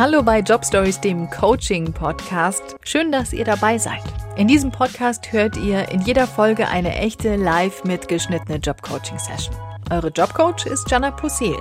[0.00, 2.74] Hallo bei Job Stories, dem Coaching Podcast.
[2.82, 4.02] Schön, dass ihr dabei seid.
[4.34, 9.54] In diesem Podcast hört ihr in jeder Folge eine echte live mitgeschnittene Job Coaching Session.
[9.90, 11.54] Eure Jobcoach ist Jana Pussel.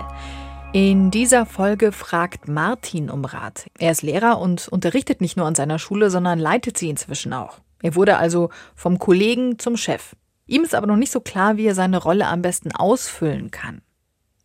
[0.71, 3.65] In dieser Folge fragt Martin um Rat.
[3.77, 7.59] Er ist Lehrer und unterrichtet nicht nur an seiner Schule, sondern leitet sie inzwischen auch.
[7.83, 10.15] Er wurde also vom Kollegen zum Chef.
[10.47, 13.81] Ihm ist aber noch nicht so klar, wie er seine Rolle am besten ausfüllen kann.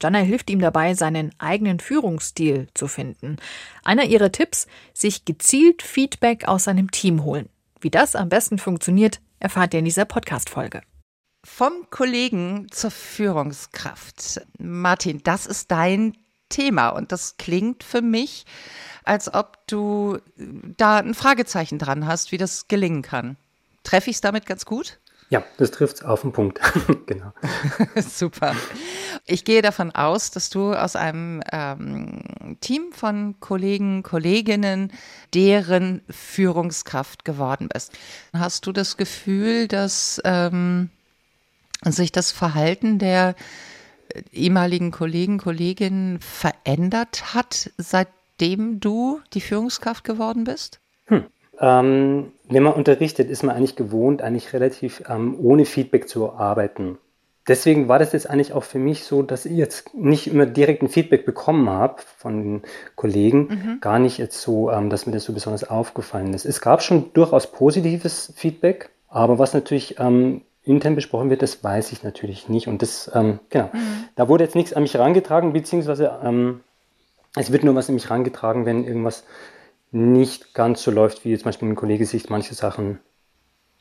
[0.04, 3.38] Jana hilft ihm dabei, seinen eigenen Führungsstil zu finden.
[3.84, 7.48] Einer ihrer Tipps, sich gezielt Feedback aus seinem Team holen.
[7.80, 10.82] Wie das am besten funktioniert, erfahrt ihr in dieser Podcast-Folge.
[11.42, 14.42] Vom Kollegen zur Führungskraft.
[14.58, 16.12] Martin, das ist dein
[16.50, 18.44] Thema und das klingt für mich,
[19.04, 20.18] als ob du
[20.76, 23.38] da ein Fragezeichen dran hast, wie das gelingen kann.
[23.84, 24.98] Treffe ich es damit ganz gut?
[25.30, 26.60] Ja, das trifft auf den Punkt.
[27.06, 27.32] genau.
[27.96, 28.54] Super.
[29.26, 34.92] Ich gehe davon aus, dass du aus einem ähm, Team von Kollegen, Kolleginnen,
[35.32, 37.92] deren Führungskraft geworden bist.
[38.32, 40.90] Hast du das Gefühl, dass ähm,
[41.82, 43.34] sich das Verhalten der
[44.32, 50.80] ehemaligen Kollegen, Kolleginnen verändert hat, seitdem du die Führungskraft geworden bist?
[51.06, 51.24] Hm.
[51.60, 56.98] Ähm, wenn man unterrichtet, ist man eigentlich gewohnt, eigentlich relativ ähm, ohne Feedback zu arbeiten.
[57.46, 60.82] Deswegen war das jetzt eigentlich auch für mich so, dass ich jetzt nicht immer direkt
[60.82, 62.62] ein Feedback bekommen habe von den
[62.96, 63.80] Kollegen, mhm.
[63.80, 66.46] gar nicht jetzt so, ähm, dass mir das so besonders aufgefallen ist.
[66.46, 71.92] Es gab schon durchaus positives Feedback, aber was natürlich ähm, intern besprochen wird, das weiß
[71.92, 72.66] ich natürlich nicht.
[72.66, 74.04] Und das, ähm, genau, mhm.
[74.16, 76.60] da wurde jetzt nichts an mich herangetragen, beziehungsweise ähm,
[77.36, 79.24] es wird nur was an mich herangetragen, wenn irgendwas
[79.94, 82.98] nicht ganz so läuft, wie jetzt zum Beispiel ein Kollege sich manche Sachen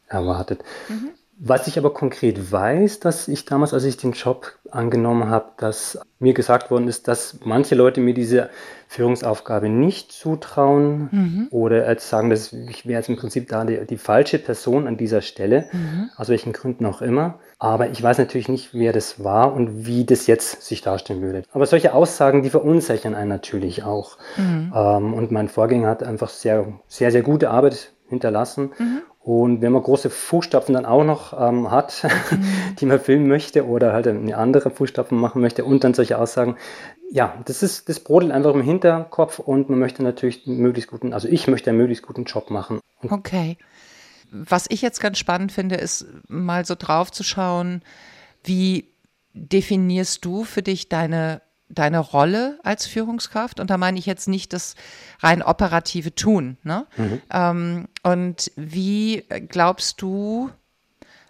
[0.07, 0.63] erwartet.
[0.89, 1.09] Mhm.
[1.39, 5.99] Was ich aber konkret weiß, dass ich damals, als ich den Job angenommen habe, dass
[6.19, 8.51] mir gesagt worden ist, dass manche Leute mir diese
[8.87, 11.47] Führungsaufgabe nicht zutrauen mhm.
[11.49, 14.95] oder als sagen, dass ich wäre jetzt im Prinzip da die, die falsche Person an
[14.95, 16.11] dieser Stelle, mhm.
[16.15, 17.39] aus welchen Gründen auch immer.
[17.63, 21.43] Aber ich weiß natürlich nicht, wer das war und wie das jetzt sich darstellen würde.
[21.53, 24.17] Aber solche Aussagen, die verunsichern einen natürlich auch.
[24.35, 24.73] Mhm.
[24.75, 28.71] Ähm, und mein Vorgänger hat einfach sehr, sehr, sehr gute Arbeit hinterlassen.
[28.77, 29.01] Mhm.
[29.21, 32.75] Und wenn man große Fußstapfen dann auch noch ähm, hat, mhm.
[32.81, 36.57] die man filmen möchte oder halt eine andere Fußstapfen machen möchte und dann solche Aussagen,
[37.11, 41.13] ja, das ist, das brodelt einfach im Hinterkopf und man möchte natürlich einen möglichst guten,
[41.13, 42.81] also ich möchte einen möglichst guten Job machen.
[43.09, 43.57] Okay.
[44.33, 47.83] Was ich jetzt ganz spannend finde, ist mal so drauf zu schauen,
[48.43, 48.89] wie
[49.33, 53.59] definierst du für dich deine deine Rolle als Führungskraft.
[53.59, 54.75] Und da meine ich jetzt nicht das
[55.21, 56.57] rein operative Tun.
[56.63, 56.85] Ne?
[56.97, 57.21] Mhm.
[57.31, 60.51] Ähm, und wie glaubst du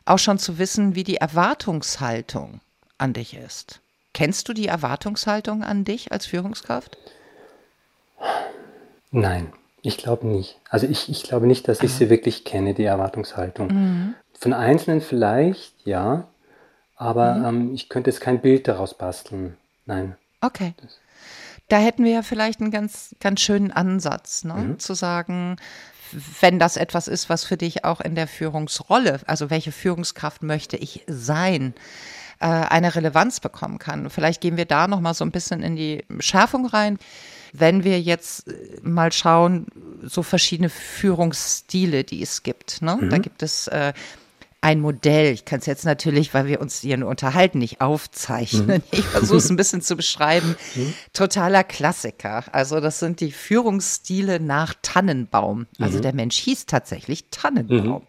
[0.05, 2.59] auch schon zu wissen, wie die Erwartungshaltung
[2.97, 3.79] an dich ist?
[4.13, 6.97] Kennst du die Erwartungshaltung an dich als Führungskraft?
[9.11, 9.53] Nein,
[9.83, 10.59] ich glaube nicht.
[10.69, 11.97] Also ich, ich glaube nicht, dass ich Aha.
[11.99, 13.67] sie wirklich kenne, die Erwartungshaltung.
[13.67, 14.15] Mhm.
[14.33, 16.27] Von Einzelnen vielleicht, ja,
[16.95, 17.45] aber mhm.
[17.45, 19.57] ähm, ich könnte jetzt kein Bild daraus basteln.
[19.85, 20.15] Nein.
[20.41, 20.73] Okay.
[21.67, 24.53] Da hätten wir ja vielleicht einen ganz, ganz schönen Ansatz, ne?
[24.53, 24.79] Mhm.
[24.79, 25.57] zu sagen,
[26.39, 30.77] wenn das etwas ist, was für dich auch in der Führungsrolle, also welche Führungskraft möchte
[30.77, 31.73] ich sein,
[32.39, 34.09] äh, eine Relevanz bekommen kann.
[34.09, 36.99] Vielleicht gehen wir da noch mal so ein bisschen in die Schärfung rein.
[37.53, 38.45] Wenn wir jetzt
[38.81, 39.67] mal schauen,
[40.01, 42.81] so verschiedene Führungsstile, die es gibt.
[42.81, 42.97] Ne?
[42.99, 43.09] Mhm.
[43.09, 43.93] Da gibt es äh,
[44.63, 45.33] ein Modell.
[45.33, 48.77] Ich kann es jetzt natürlich, weil wir uns hier nur unterhalten, nicht aufzeichnen.
[48.77, 48.83] Mhm.
[48.91, 50.55] Ich versuche es ein bisschen zu beschreiben.
[50.75, 50.93] Mhm.
[51.11, 52.45] Totaler Klassiker.
[52.53, 55.67] Also das sind die Führungsstile nach Tannenbaum.
[55.79, 56.01] Also mhm.
[56.03, 58.03] der Mensch hieß tatsächlich Tannenbaum.
[58.03, 58.07] Mhm.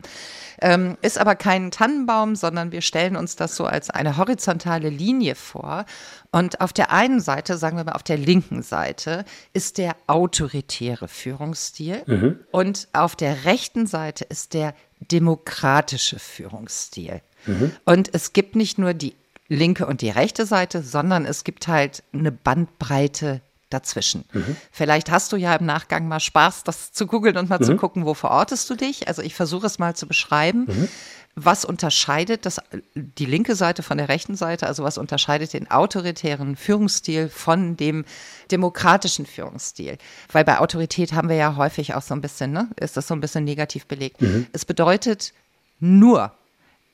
[0.60, 5.34] Ähm, ist aber kein Tannenbaum, sondern wir stellen uns das so als eine horizontale Linie
[5.34, 5.84] vor.
[6.30, 11.08] Und auf der einen Seite, sagen wir mal auf der linken Seite, ist der autoritäre
[11.08, 12.02] Führungsstil.
[12.06, 12.38] Mhm.
[12.52, 14.74] Und auf der rechten Seite ist der
[15.10, 17.20] demokratische Führungsstil.
[17.46, 17.72] Mhm.
[17.84, 19.14] Und es gibt nicht nur die
[19.48, 23.40] linke und die rechte Seite, sondern es gibt halt eine Bandbreite
[23.70, 24.24] dazwischen.
[24.32, 24.56] Mhm.
[24.70, 27.64] Vielleicht hast du ja im Nachgang mal Spaß, das zu googeln und mal mhm.
[27.64, 29.08] zu gucken, wo verortest du dich.
[29.08, 30.88] Also ich versuche es mal zu beschreiben.
[31.36, 32.60] Was unterscheidet das,
[32.94, 34.66] die linke Seite von der rechten Seite?
[34.68, 38.04] Also was unterscheidet den autoritären Führungsstil von dem
[38.52, 39.98] demokratischen Führungsstil?
[40.30, 43.14] Weil bei Autorität haben wir ja häufig auch so ein bisschen, ne, ist das so
[43.14, 44.22] ein bisschen negativ belegt.
[44.22, 44.46] Mhm.
[44.52, 45.32] Es bedeutet
[45.80, 46.32] nur,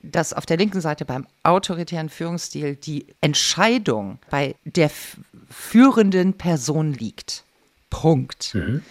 [0.03, 4.91] dass auf der linken Seite beim autoritären Führungsstil die Entscheidung bei der
[5.51, 7.45] führenden Person liegt.
[7.91, 8.55] Punkt.
[8.55, 8.83] Mhm.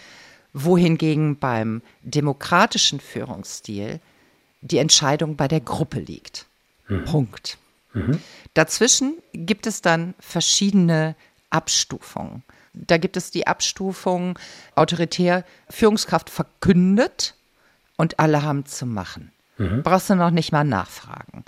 [0.54, 4.00] Wohingegen beim demokratischen Führungsstil
[4.62, 6.46] die Entscheidung bei der Gruppe liegt.
[6.88, 7.06] Mhm.
[7.06, 7.58] Punkt.
[7.94, 8.20] Mhm.
[8.54, 11.16] Dazwischen gibt es dann verschiedene
[11.50, 12.44] Abstufungen.
[12.74, 14.38] Da gibt es die Abstufung
[14.76, 17.36] autoritär, Führungskraft verkündet
[17.98, 19.32] und alle haben zu machen.
[19.58, 19.84] Mhm.
[19.84, 21.44] Brauchst du noch nicht mal nachfragen.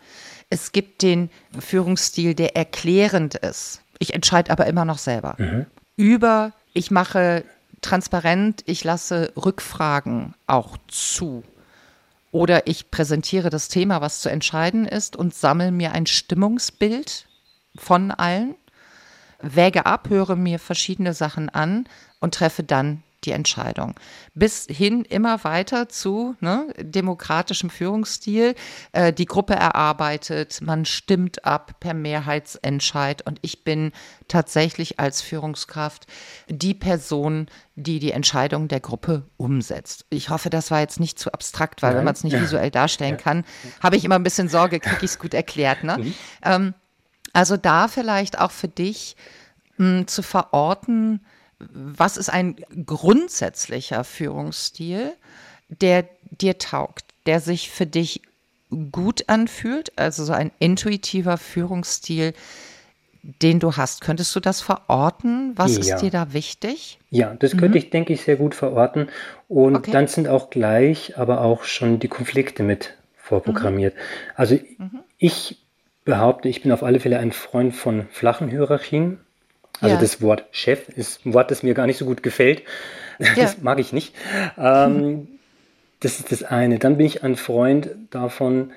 [0.50, 3.82] Es gibt den Führungsstil, der erklärend ist.
[4.00, 5.36] Ich entscheide aber immer noch selber.
[5.38, 5.66] Mhm.
[5.96, 7.46] Über, ich mache
[7.82, 11.44] transparent, ich lasse Rückfragen auch zu.
[12.32, 17.28] Oder ich präsentiere das Thema, was zu entscheiden ist und sammle mir ein Stimmungsbild
[17.76, 18.56] von allen,
[19.42, 21.88] wäge ab, höre mir verschiedene Sachen an
[22.20, 23.96] und treffe dann die Entscheidung.
[24.34, 28.56] Bis hin immer weiter zu ne, demokratischem Führungsstil.
[28.92, 33.92] Äh, die Gruppe erarbeitet, man stimmt ab per Mehrheitsentscheid und ich bin
[34.28, 36.08] tatsächlich als Führungskraft
[36.48, 40.06] die Person, die die Entscheidung der Gruppe umsetzt.
[40.10, 42.00] Ich hoffe, das war jetzt nicht zu abstrakt, weil Nein.
[42.00, 43.46] wenn man es nicht visuell darstellen kann,
[43.82, 45.84] habe ich immer ein bisschen Sorge, kriege ich es gut erklärt.
[45.84, 45.98] Ne?
[45.98, 46.14] Mhm.
[46.44, 46.74] Ähm,
[47.34, 49.16] also da vielleicht auch für dich
[49.78, 51.22] mh, hm, zu verorten,
[51.74, 52.56] was ist ein
[52.86, 55.14] grundsätzlicher Führungsstil,
[55.70, 58.22] der dir taugt, der sich für dich
[58.92, 62.34] gut anfühlt, also so ein intuitiver Führungsstil,
[63.24, 64.02] den du hast.
[64.02, 65.54] Könntest du das verorten?
[65.56, 65.96] Was ja.
[65.96, 67.00] ist dir da wichtig?
[67.10, 67.76] Ja, das könnte mhm.
[67.76, 69.10] ich, denke ich, sehr gut verorten.
[69.48, 69.92] Und okay.
[69.92, 73.94] dann sind auch gleich aber auch schon die Konflikte mit vorprogrammiert.
[73.94, 74.00] Mhm.
[74.36, 75.00] Also mhm.
[75.18, 75.60] ich
[76.04, 79.20] behaupte, ich bin auf alle Fälle ein Freund von flachen Hierarchien.
[79.82, 80.02] Also ja.
[80.02, 82.64] das Wort Chef ist ein Wort, das mir gar nicht so gut gefällt.
[83.20, 83.44] Ja.
[83.44, 84.16] Das mag ich nicht.
[84.58, 85.28] Ähm,
[86.00, 86.80] das ist das eine.
[86.80, 88.72] Dann bin ich ein Freund davon,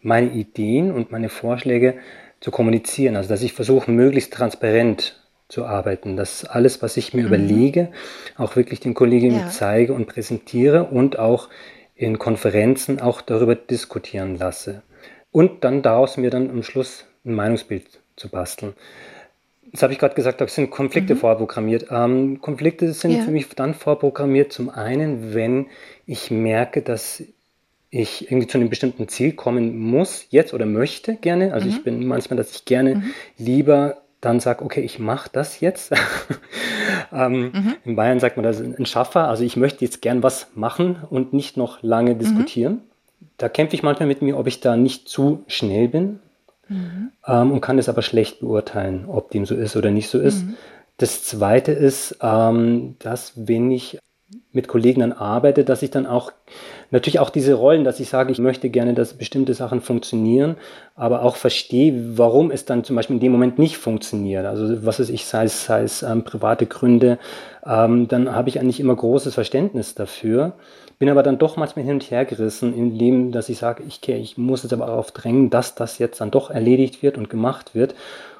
[0.00, 1.94] meine Ideen und meine Vorschläge
[2.38, 3.16] zu kommunizieren.
[3.16, 6.16] Also dass ich versuche, möglichst transparent zu arbeiten.
[6.16, 7.26] Dass alles, was ich mir mhm.
[7.26, 7.88] überlege,
[8.36, 9.48] auch wirklich den Kolleginnen ja.
[9.50, 11.48] zeige und präsentiere und auch
[11.96, 14.82] in Konferenzen auch darüber diskutieren lasse.
[15.32, 18.74] Und dann daraus mir dann am Schluss ein Meinungsbild zu basteln.
[19.72, 21.18] Das habe ich gerade gesagt, da sind Konflikte mhm.
[21.18, 21.86] vorprogrammiert.
[21.90, 23.22] Ähm, Konflikte sind ja.
[23.22, 25.66] für mich dann vorprogrammiert, zum einen, wenn
[26.06, 27.22] ich merke, dass
[27.90, 31.52] ich irgendwie zu einem bestimmten Ziel kommen muss, jetzt oder möchte gerne.
[31.52, 31.72] Also mhm.
[31.72, 33.14] ich bin manchmal, dass ich gerne mhm.
[33.36, 35.92] lieber dann sage, okay, ich mache das jetzt.
[37.12, 37.76] ähm, mhm.
[37.84, 39.28] In Bayern sagt man das ein Schaffer.
[39.28, 42.18] Also ich möchte jetzt gern was machen und nicht noch lange mhm.
[42.18, 42.80] diskutieren.
[43.38, 46.20] Da kämpfe ich manchmal mit mir, ob ich da nicht zu schnell bin,
[46.70, 47.10] mhm.
[47.26, 50.44] ähm, und kann es aber schlecht beurteilen, ob dem so ist oder nicht so ist.
[50.44, 50.54] Mhm.
[50.96, 53.98] Das Zweite ist, ähm, dass wenn ich
[54.52, 56.32] mit Kollegen dann arbeite, dass ich dann auch
[56.90, 60.56] natürlich auch diese Rollen, dass ich sage, ich möchte gerne, dass bestimmte Sachen funktionieren,
[60.94, 64.46] aber auch verstehe, warum es dann zum Beispiel in dem Moment nicht funktioniert.
[64.46, 67.18] Also was ist ich, sei es, sei es ähm, private Gründe,
[67.64, 70.54] ähm, dann habe ich eigentlich immer großes Verständnis dafür.
[71.00, 74.06] Bin aber dann doch manchmal hin und her gerissen, in dem, dass ich sage, ich,
[74.06, 77.74] ich muss jetzt aber darauf drängen, dass das jetzt dann doch erledigt wird und gemacht
[77.74, 77.94] wird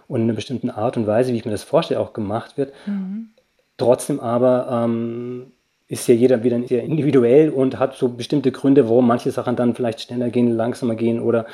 [0.08, 2.74] und in einer bestimmten Art und Weise, wie ich mir das vorstelle, auch gemacht wird.
[2.84, 3.30] Mhm.
[3.78, 5.52] Trotzdem aber ähm,
[5.88, 9.74] ist ja jeder wieder sehr individuell und hat so bestimmte Gründe, warum manche Sachen dann
[9.74, 11.46] vielleicht schneller gehen, langsamer gehen oder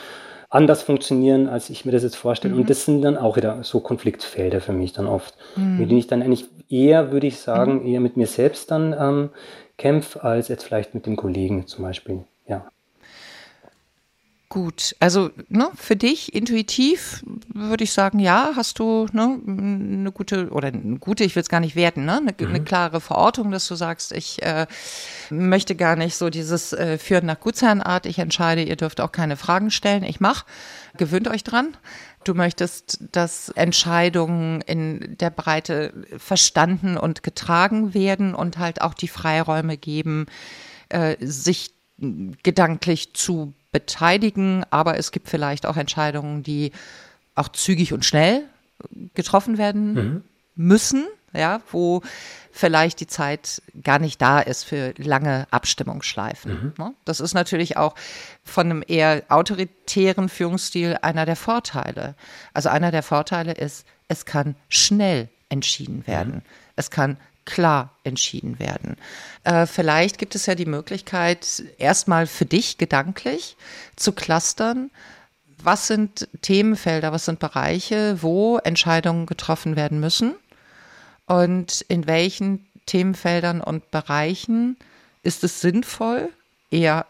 [0.48, 2.54] anders funktionieren, als ich mir das jetzt vorstelle.
[2.54, 2.60] Mhm.
[2.60, 5.78] Und das sind dann auch wieder so Konfliktfelder für mich dann oft, mhm.
[5.78, 7.86] mit denen ich dann eigentlich eher, würde ich sagen, mhm.
[7.86, 9.30] eher mit mir selbst dann ähm,
[9.76, 12.24] kämpfe, als jetzt vielleicht mit dem Kollegen zum Beispiel.
[14.48, 20.50] Gut, also ne, für dich intuitiv würde ich sagen, ja, hast du ne, eine gute
[20.50, 22.54] oder eine gute, ich will es gar nicht werten, ne, eine, mhm.
[22.54, 24.68] eine, klare Verortung, dass du sagst, ich äh,
[25.30, 29.36] möchte gar nicht so dieses äh, Führen nach Gutsherrenart, ich entscheide, ihr dürft auch keine
[29.36, 30.46] Fragen stellen, ich mache,
[30.96, 31.76] gewöhnt euch dran.
[32.22, 39.08] Du möchtest, dass Entscheidungen in der Breite verstanden und getragen werden und halt auch die
[39.08, 40.26] Freiräume geben,
[40.88, 44.64] äh, sich gedanklich zu beteiligen.
[44.70, 46.72] Aber es gibt vielleicht auch Entscheidungen, die
[47.34, 48.44] auch zügig und schnell
[49.14, 50.24] getroffen werden mhm.
[50.54, 52.00] müssen, ja, wo
[52.50, 56.52] vielleicht die Zeit gar nicht da ist für lange Abstimmungsschleifen.
[56.52, 56.84] Mhm.
[56.84, 56.94] Ne?
[57.04, 57.94] Das ist natürlich auch
[58.44, 62.14] von einem eher autoritären Führungsstil einer der Vorteile.
[62.54, 66.36] Also einer der Vorteile ist, es kann schnell entschieden werden.
[66.36, 66.42] Mhm.
[66.76, 68.96] Es kann klar entschieden werden.
[69.44, 73.56] Äh, vielleicht gibt es ja die Möglichkeit, erstmal für dich gedanklich
[73.96, 74.90] zu clustern,
[75.62, 80.34] was sind Themenfelder, was sind Bereiche, wo Entscheidungen getroffen werden müssen
[81.26, 84.76] und in welchen Themenfeldern und Bereichen
[85.22, 86.28] ist es sinnvoll,
[86.70, 87.06] eher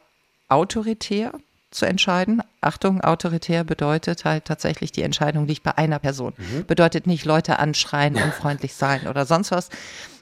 [0.49, 1.33] autoritär
[1.71, 2.43] zu entscheiden.
[2.61, 6.33] Achtung, autoritär bedeutet halt tatsächlich die Entscheidung liegt bei einer Person.
[6.37, 6.67] Mhm.
[6.67, 9.69] Bedeutet nicht Leute anschreien, unfreundlich sein oder sonst was.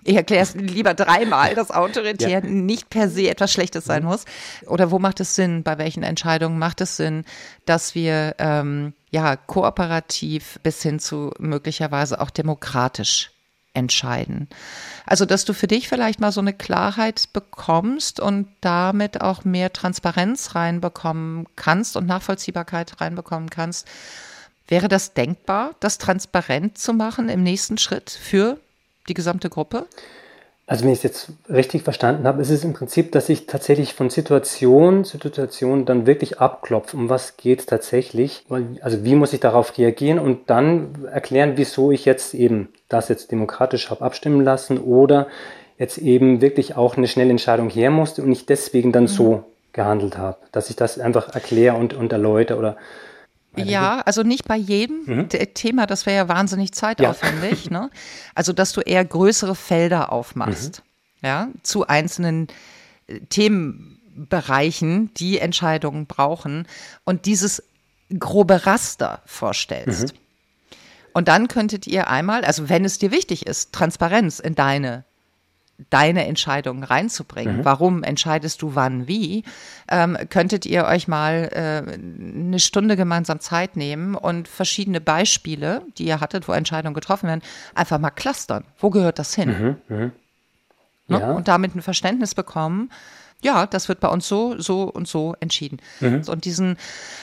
[0.05, 2.51] Ich erkläre es lieber dreimal, dass autoritär ja.
[2.51, 4.09] nicht per se etwas Schlechtes sein mhm.
[4.11, 4.25] muss.
[4.67, 5.63] Oder wo macht es Sinn?
[5.63, 7.25] Bei welchen Entscheidungen macht es Sinn,
[7.65, 13.34] dass wir ähm, ja kooperativ bis hin zu möglicherweise auch demokratisch
[13.75, 14.49] entscheiden.
[15.05, 19.73] Also, dass du für dich vielleicht mal so eine Klarheit bekommst und damit auch mehr
[19.73, 23.87] Transparenz reinbekommen kannst und Nachvollziehbarkeit reinbekommen kannst.
[24.67, 28.59] Wäre das denkbar, das transparent zu machen im nächsten Schritt für
[29.09, 29.87] die gesamte Gruppe?
[30.67, 33.93] Also wenn ich es jetzt richtig verstanden habe, ist es im Prinzip, dass ich tatsächlich
[33.93, 38.47] von Situation zu Situation dann wirklich abklopfe, um was geht es tatsächlich,
[38.81, 43.31] also wie muss ich darauf reagieren und dann erklären, wieso ich jetzt eben das jetzt
[43.31, 45.27] demokratisch habe abstimmen lassen oder
[45.79, 49.09] jetzt eben wirklich auch eine schnelle Entscheidung her musste und ich deswegen dann mhm.
[49.09, 49.45] so
[49.75, 52.77] gehandelt habe, dass ich das einfach erkläre und, und erläutere oder
[53.57, 55.29] ja, also nicht bei jedem mhm.
[55.29, 57.67] Thema, das wäre ja wahnsinnig zeitaufwendig.
[57.67, 57.71] Ja.
[57.71, 57.91] Ne?
[58.35, 60.83] Also, dass du eher größere Felder aufmachst,
[61.21, 61.27] mhm.
[61.27, 62.49] ja, zu einzelnen
[63.07, 66.67] äh, Themenbereichen, die Entscheidungen brauchen
[67.05, 67.63] und dieses
[68.19, 70.15] grobe Raster vorstellst.
[70.15, 70.19] Mhm.
[71.15, 75.05] Und dann könntet ihr einmal, also wenn es dir wichtig ist, Transparenz in deine
[75.91, 77.59] deine Entscheidungen reinzubringen.
[77.59, 77.65] Mhm.
[77.65, 79.45] Warum entscheidest du wann wie?
[79.89, 86.05] Ähm, könntet ihr euch mal äh, eine Stunde gemeinsam Zeit nehmen und verschiedene Beispiele, die
[86.05, 87.43] ihr hattet, wo Entscheidungen getroffen werden,
[87.75, 88.65] einfach mal clustern.
[88.79, 89.79] Wo gehört das hin?
[89.89, 89.97] Mhm.
[89.97, 90.13] Mhm.
[91.09, 91.21] Ne?
[91.21, 91.33] Ja.
[91.33, 92.91] Und damit ein Verständnis bekommen,
[93.43, 95.79] ja, das wird bei uns so, so und so entschieden.
[96.01, 96.23] Mhm.
[96.29, 96.79] Und diesen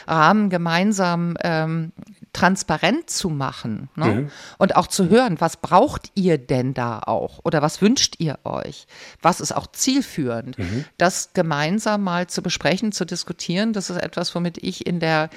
[0.07, 1.93] Rahmen gemeinsam ähm,
[2.33, 4.05] transparent zu machen ne?
[4.05, 4.31] mhm.
[4.57, 8.87] und auch zu hören, was braucht ihr denn da auch oder was wünscht ihr euch?
[9.21, 10.57] Was ist auch zielführend?
[10.57, 10.85] Mhm.
[10.97, 15.29] Das gemeinsam mal zu besprechen, zu diskutieren, das ist etwas, womit ich in der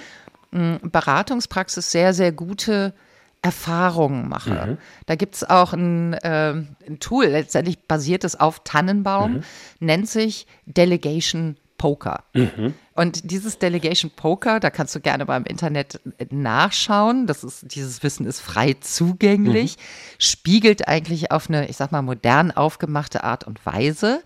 [0.53, 2.95] m, hm, Beratungspraxis sehr, sehr gute
[3.43, 4.67] Erfahrungen mache.
[4.67, 4.79] Mhm.
[5.07, 6.55] Da gibt es auch ein, äh,
[6.87, 9.43] ein, Tool, letztendlich basiert es auf Tannenbaum, mhm.
[9.81, 12.25] nennt sich Delegation Poker.
[12.33, 12.73] Mhm.
[12.95, 16.01] Und dieses Delegation Poker, da kannst du gerne beim Internet
[16.31, 17.27] nachschauen.
[17.27, 19.81] Das ist, dieses Wissen ist frei zugänglich, mhm.
[20.17, 24.23] spiegelt eigentlich auf eine, ich sag mal, modern aufgemachte Art und Weise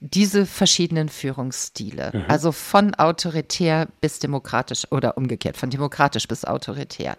[0.00, 2.10] diese verschiedenen Führungsstile.
[2.12, 2.24] Mhm.
[2.28, 7.16] Also von autoritär bis demokratisch oder umgekehrt, von demokratisch bis autoritär.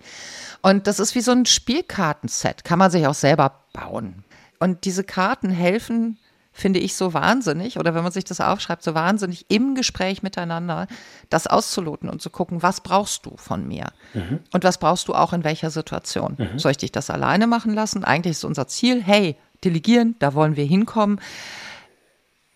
[0.62, 4.24] Und das ist wie so ein Spielkartenset, kann man sich auch selber bauen.
[4.60, 6.20] Und diese Karten helfen,
[6.60, 10.88] finde ich, so wahnsinnig, oder wenn man sich das aufschreibt, so wahnsinnig im Gespräch miteinander,
[11.30, 13.88] das auszuloten und zu gucken, was brauchst du von mir?
[14.14, 14.40] Mhm.
[14.52, 16.36] Und was brauchst du auch in welcher Situation?
[16.38, 16.60] Mhm.
[16.60, 18.04] Soll ich dich das alleine machen lassen?
[18.04, 21.20] Eigentlich ist unser Ziel, hey, delegieren, da wollen wir hinkommen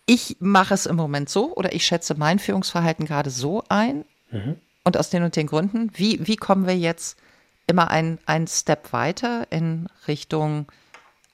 [0.06, 4.56] ich mache es im Moment so oder ich schätze mein Führungsverhalten gerade so ein mhm.
[4.84, 7.18] und aus den und den Gründen, wie, wie kommen wir jetzt
[7.66, 10.66] immer einen Step weiter in Richtung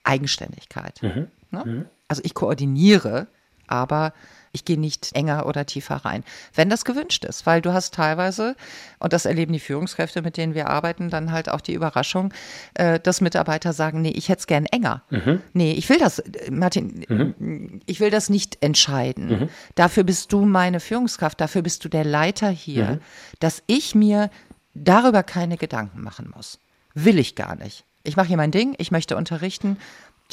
[0.03, 1.01] Eigenständigkeit?
[1.03, 1.27] Mhm.
[1.51, 1.85] Ne?
[2.11, 3.27] Also ich koordiniere,
[3.67, 4.11] aber
[4.51, 8.57] ich gehe nicht enger oder tiefer rein, wenn das gewünscht ist, weil du hast teilweise,
[8.99, 12.33] und das erleben die Führungskräfte, mit denen wir arbeiten, dann halt auch die Überraschung,
[12.73, 15.03] äh, dass Mitarbeiter sagen, nee, ich hätte es gern enger.
[15.09, 15.41] Mhm.
[15.53, 17.79] Nee, ich will das, Martin, mhm.
[17.85, 19.29] ich will das nicht entscheiden.
[19.29, 19.49] Mhm.
[19.75, 22.99] Dafür bist du meine Führungskraft, dafür bist du der Leiter hier, mhm.
[23.39, 24.29] dass ich mir
[24.73, 26.59] darüber keine Gedanken machen muss.
[26.93, 27.85] Will ich gar nicht.
[28.03, 29.77] Ich mache hier mein Ding, ich möchte unterrichten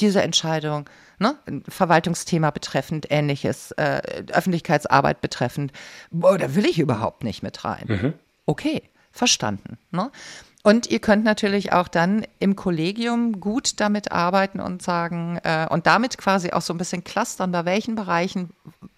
[0.01, 0.89] diese Entscheidung,
[1.19, 1.35] ne,
[1.67, 4.01] Verwaltungsthema betreffend, ähnliches, äh,
[4.31, 5.71] Öffentlichkeitsarbeit betreffend,
[6.11, 7.85] boah, da will ich überhaupt nicht mit rein.
[7.87, 8.13] Mhm.
[8.45, 9.77] Okay, verstanden.
[9.91, 10.11] Ne?
[10.63, 15.87] Und ihr könnt natürlich auch dann im Kollegium gut damit arbeiten und sagen äh, und
[15.87, 18.49] damit quasi auch so ein bisschen clustern, bei welchen Bereichen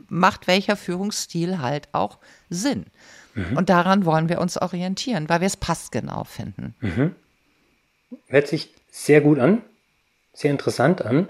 [0.10, 2.18] macht welcher Führungsstil halt auch
[2.50, 2.86] Sinn.
[3.36, 3.58] Mhm.
[3.58, 6.76] Und daran wollen wir uns orientieren, weil wir es passgenau finden.
[6.82, 7.16] Mhm.
[8.28, 9.62] Hört sich sehr gut an
[10.34, 11.30] sehr interessant an.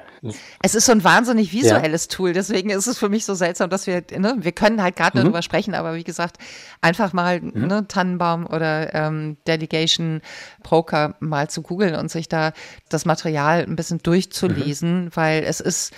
[0.61, 2.15] Es ist so ein wahnsinnig visuelles ja.
[2.15, 5.17] Tool, deswegen ist es für mich so seltsam, dass wir, ne, wir können halt gerade
[5.17, 5.23] mhm.
[5.23, 6.37] darüber sprechen, aber wie gesagt,
[6.81, 7.67] einfach mal mhm.
[7.67, 10.21] ne, Tannenbaum oder ähm, Delegation
[10.61, 12.53] Broker mal zu googeln und sich da
[12.89, 15.11] das Material ein bisschen durchzulesen, mhm.
[15.15, 15.93] weil es ist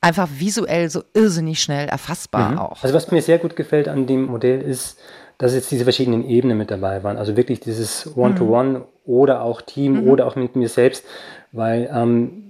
[0.00, 2.58] einfach visuell so irrsinnig schnell erfassbar mhm.
[2.58, 2.82] auch.
[2.82, 4.98] Also was mir sehr gut gefällt an dem Modell ist,
[5.38, 7.16] dass jetzt diese verschiedenen Ebenen mit dabei waren.
[7.16, 10.08] Also wirklich dieses One-to-One -One oder auch Team mhm.
[10.08, 11.04] oder auch mit mir selbst,
[11.50, 12.44] weil ähm,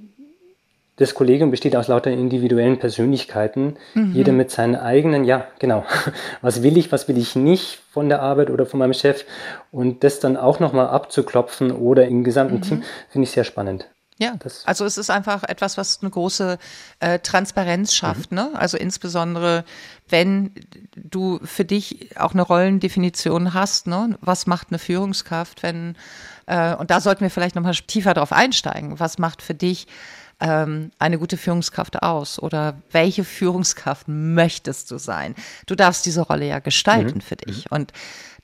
[0.96, 4.12] das Kollegium besteht aus lauter individuellen Persönlichkeiten, mhm.
[4.12, 5.84] jeder mit seinen eigenen, ja, genau,
[6.42, 9.24] was will ich, was will ich nicht von der Arbeit oder von meinem Chef
[9.70, 12.62] und das dann auch nochmal abzuklopfen oder im gesamten mhm.
[12.62, 13.88] Team, finde ich sehr spannend.
[14.18, 16.58] Ja, das also es ist einfach etwas, was eine große
[16.98, 18.32] äh, Transparenz schafft.
[18.32, 18.36] Mhm.
[18.36, 18.50] Ne?
[18.54, 19.64] Also insbesondere,
[20.08, 20.50] wenn
[20.96, 24.18] du für dich auch eine Rollendefinition hast, ne?
[24.20, 25.96] was macht eine Führungskraft, wenn,
[26.46, 29.86] äh, und da sollten wir vielleicht nochmal tiefer drauf einsteigen, was macht für dich
[30.40, 35.36] ähm, eine gute Führungskraft aus oder welche Führungskraft möchtest du sein?
[35.66, 37.22] Du darfst diese Rolle ja gestalten mhm.
[37.22, 37.70] für dich.
[37.70, 37.76] Mhm.
[37.76, 37.92] Und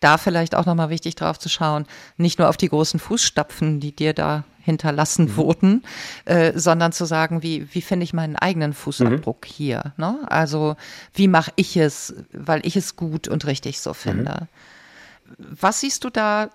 [0.00, 3.94] da vielleicht auch nochmal wichtig drauf zu schauen, nicht nur auf die großen Fußstapfen, die
[3.94, 5.36] dir da hinterlassen mhm.
[5.36, 5.84] wurden,
[6.24, 9.52] äh, sondern zu sagen, wie, wie finde ich meinen eigenen Fußabdruck mhm.
[9.52, 9.92] hier?
[9.96, 10.18] Ne?
[10.26, 10.76] Also
[11.12, 14.48] wie mache ich es, weil ich es gut und richtig so finde.
[15.38, 15.56] Mhm.
[15.60, 16.50] Was siehst du da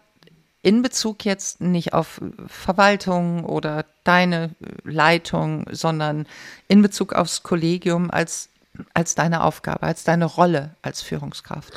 [0.62, 4.52] in Bezug jetzt nicht auf Verwaltung oder deine
[4.84, 6.26] Leitung, sondern
[6.68, 8.50] in Bezug aufs Kollegium als,
[8.94, 11.74] als deine Aufgabe, als deine Rolle als Führungskraft?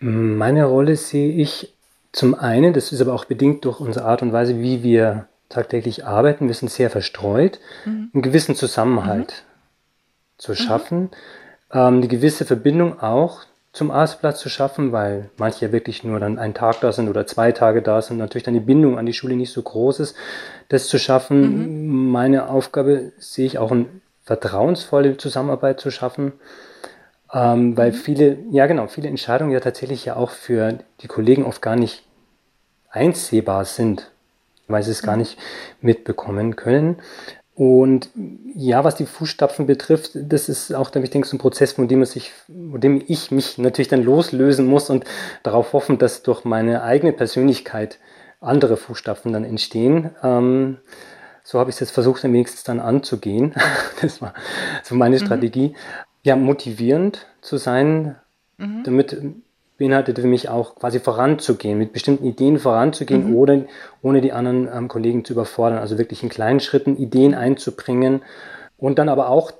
[0.00, 1.73] Meine Rolle sehe ich
[2.14, 6.06] zum einen, das ist aber auch bedingt durch unsere Art und Weise, wie wir tagtäglich
[6.06, 6.46] arbeiten.
[6.46, 8.10] Wir sind sehr verstreut, mhm.
[8.14, 10.38] einen gewissen Zusammenhalt mhm.
[10.38, 11.08] zu schaffen, mhm.
[11.72, 13.40] ähm, eine gewisse Verbindung auch
[13.72, 17.26] zum Arbeitsplatz zu schaffen, weil manche ja wirklich nur dann einen Tag da sind oder
[17.26, 20.16] zwei Tage da sind, natürlich dann die Bindung an die Schule nicht so groß ist,
[20.68, 21.88] das zu schaffen.
[21.88, 22.10] Mhm.
[22.12, 23.86] Meine Aufgabe sehe ich auch eine
[24.22, 26.34] vertrauensvolle Zusammenarbeit zu schaffen,
[27.34, 27.96] ähm, weil mhm.
[27.96, 32.04] viele, ja genau, viele Entscheidungen ja tatsächlich ja auch für die Kollegen oft gar nicht
[32.90, 34.10] einsehbar sind,
[34.68, 35.22] weil sie es gar mhm.
[35.22, 35.38] nicht
[35.80, 36.96] mitbekommen können.
[37.56, 38.08] Und
[38.56, 42.04] ja, was die Fußstapfen betrifft, das ist auch, ich denke, so ein Prozess, von dem,
[42.04, 45.04] sich, von dem ich mich natürlich dann loslösen muss und
[45.44, 47.98] darauf hoffen, dass durch meine eigene Persönlichkeit
[48.40, 50.10] andere Fußstapfen dann entstehen.
[50.22, 50.78] Ähm,
[51.44, 53.54] so habe ich es jetzt versucht, am wenigstens dann anzugehen.
[54.02, 54.34] das war
[54.82, 55.24] so meine mhm.
[55.24, 55.74] Strategie.
[56.24, 58.16] Ja, motivierend zu sein,
[58.58, 58.82] mhm.
[58.84, 59.16] damit
[59.76, 63.36] beinhaltet für mich auch quasi voranzugehen, mit bestimmten Ideen voranzugehen, mhm.
[63.36, 63.66] ohne,
[64.02, 65.78] ohne die anderen ähm, Kollegen zu überfordern.
[65.78, 68.22] Also wirklich in kleinen Schritten Ideen einzubringen
[68.76, 69.52] und dann aber auch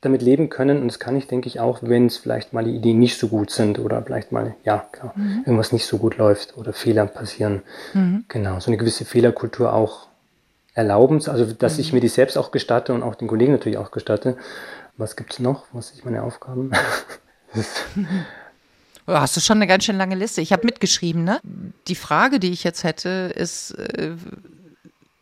[0.00, 0.80] damit leben können.
[0.80, 3.28] Und das kann ich, denke ich, auch, wenn es vielleicht mal die Ideen nicht so
[3.28, 5.42] gut sind oder vielleicht mal, ja, klar, mhm.
[5.44, 7.62] irgendwas nicht so gut läuft oder Fehler passieren.
[7.92, 8.24] Mhm.
[8.28, 10.06] Genau, so eine gewisse Fehlerkultur auch
[10.74, 11.96] erlauben, also dass ich mhm.
[11.96, 14.36] mir die selbst auch gestatte und auch den Kollegen natürlich auch gestatte.
[14.96, 15.66] Was gibt es noch?
[15.72, 16.70] Was sind meine Aufgaben?
[19.06, 20.40] Hast du schon eine ganz schön lange Liste.
[20.40, 21.40] Ich habe mitgeschrieben, ne?
[21.86, 24.16] Die Frage, die ich jetzt hätte, ist, äh,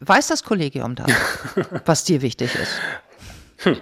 [0.00, 1.06] weiß das Kollegium da,
[1.84, 2.80] was dir wichtig ist?
[3.58, 3.80] Hm.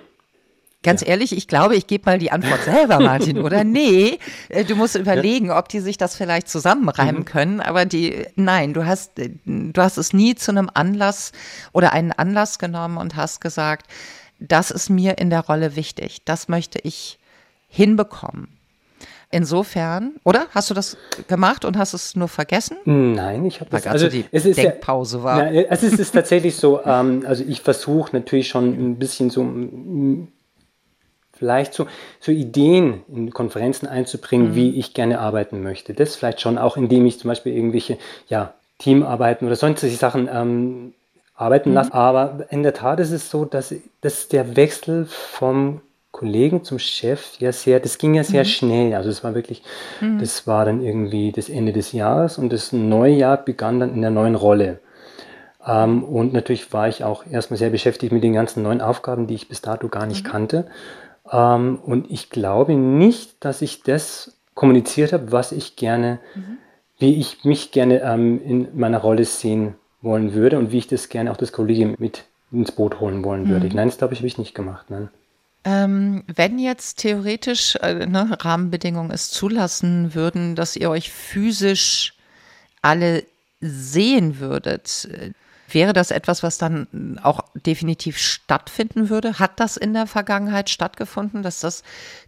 [0.83, 1.09] Ganz ja.
[1.09, 3.63] ehrlich, ich glaube, ich gebe mal die Antwort selber, Martin, oder?
[3.73, 5.59] Nee, äh, du musst überlegen, ja.
[5.59, 7.27] ob die sich das vielleicht zusammenreimen mhm.
[7.27, 11.31] können, aber die, nein, du hast, du hast es nie zu einem Anlass
[11.73, 13.87] oder einen Anlass genommen und hast gesagt,
[14.49, 17.19] das ist mir in der Rolle wichtig, das möchte ich
[17.69, 18.49] hinbekommen.
[19.35, 20.47] Insofern, oder?
[20.51, 22.77] Hast du das gemacht und hast es nur vergessen?
[22.85, 23.87] Nein, ich habe das.
[23.87, 25.37] Also die es ist Denkpause ja, war.
[25.39, 26.85] Na, es ist, ist tatsächlich so.
[26.85, 29.43] Ähm, also ich versuche natürlich schon ein bisschen so
[31.43, 31.87] vielleicht so,
[32.21, 34.55] so Ideen in Konferenzen einzubringen, mhm.
[34.55, 35.95] wie ich gerne arbeiten möchte.
[35.95, 40.95] Das vielleicht schon auch, indem ich zum Beispiel irgendwelche ja, Teamarbeiten oder sonstige Sachen ähm,
[41.43, 41.75] arbeiten mhm.
[41.77, 41.95] lasse.
[41.95, 45.81] Aber in der Tat ist es so, dass, dass der Wechsel vom
[46.13, 48.49] Kollegen zum Chef ja sehr, das ging ja sehr mhm.
[48.49, 48.95] schnell.
[48.95, 49.63] Also es war wirklich,
[50.01, 50.19] mhm.
[50.19, 54.03] das war dann irgendwie das Ende des Jahres und das neue Jahr begann dann in
[54.03, 54.79] der neuen Rolle.
[55.67, 59.35] Ähm, und natürlich war ich auch erstmal sehr beschäftigt mit den ganzen neuen Aufgaben, die
[59.35, 60.31] ich bis dato gar nicht mhm.
[60.31, 60.67] kannte.
[61.31, 66.59] Ähm, und ich glaube nicht, dass ich das kommuniziert habe, was ich gerne, mhm.
[66.99, 71.09] wie ich mich gerne ähm, in meiner Rolle sehen wollen würde und wie ich das
[71.09, 73.69] gerne auch das Kollegium mit ins Boot holen wollen würde.
[73.69, 73.77] Mhm.
[73.77, 74.87] Nein, das glaube ich, habe ich nicht gemacht.
[74.91, 75.09] Nein.
[75.65, 82.15] Ähm, wenn jetzt theoretisch äh, ne, Rahmenbedingungen es zulassen würden, dass ihr euch physisch
[82.83, 83.23] alle
[83.61, 85.31] sehen würdet, äh,
[85.71, 89.39] wäre das etwas, was dann auch definitiv stattfinden würde?
[89.39, 91.83] Hat das in der Vergangenheit stattgefunden, dass das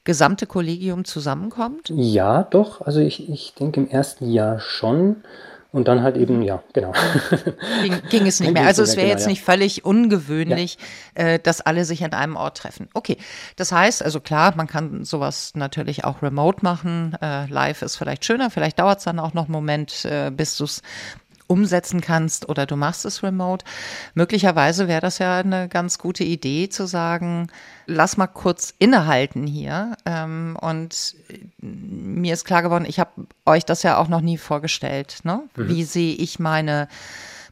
[0.05, 1.91] gesamte Kollegium zusammenkommt?
[1.95, 2.81] Ja, doch.
[2.83, 5.17] Also ich, ich denke im ersten Jahr schon.
[5.75, 6.93] Und dann halt eben, ja, genau.
[7.83, 8.65] Ging, ging es nicht mehr.
[8.65, 10.79] Also es wäre genau, jetzt nicht völlig ungewöhnlich,
[11.19, 11.25] ja.
[11.25, 12.89] äh, dass alle sich an einem Ort treffen.
[12.95, 13.17] Okay,
[13.57, 17.17] das heißt, also klar, man kann sowas natürlich auch remote machen.
[17.21, 20.57] Äh, live ist vielleicht schöner, vielleicht dauert es dann auch noch einen Moment, äh, bis
[20.57, 20.81] du es
[21.47, 23.65] umsetzen kannst oder du machst es remote.
[24.15, 27.49] Möglicherweise wäre das ja eine ganz gute Idee zu sagen,
[27.87, 29.97] lass mal kurz innehalten hier.
[30.07, 31.17] Ähm, und
[31.61, 35.19] mir ist klar geworden, ich habe euch das ja auch noch nie vorgestellt.
[35.25, 35.43] Ne?
[35.57, 35.69] Mhm.
[35.69, 36.89] Wie sehe ich meine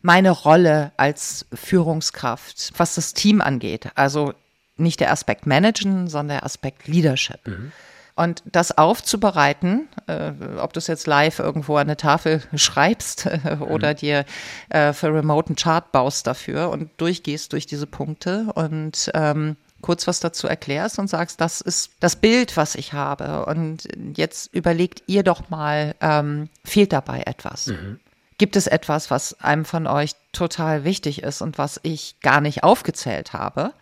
[0.03, 3.91] meine Rolle als Führungskraft, was das Team angeht.
[3.95, 4.35] Also
[4.77, 7.47] nicht der Aspekt Managen, sondern der Aspekt Leadership.
[7.47, 7.73] Mhm.
[8.15, 13.57] Und das aufzubereiten, äh, ob du es jetzt live irgendwo an eine Tafel schreibst äh,
[13.61, 13.97] oder mhm.
[13.97, 14.25] dir
[14.69, 20.07] äh, für Remote einen Chart baust dafür und durchgehst durch diese Punkte und ähm, kurz
[20.07, 23.47] was dazu erklärst und sagst, das ist das Bild, was ich habe.
[23.47, 27.67] Und jetzt überlegt ihr doch mal, ähm, fehlt dabei etwas?
[27.67, 27.99] Mhm.
[28.39, 32.63] Gibt es etwas, was einem von euch total wichtig ist und was ich gar nicht
[32.65, 33.73] aufgezählt habe?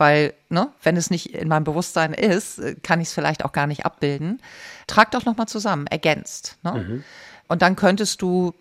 [0.00, 3.66] Weil, ne, wenn es nicht in meinem Bewusstsein ist, kann ich es vielleicht auch gar
[3.66, 4.40] nicht abbilden.
[4.86, 6.56] Trag doch nochmal zusammen, ergänzt.
[6.62, 6.72] Ne?
[6.72, 7.04] Mhm.
[7.48, 8.54] und dann könntest du,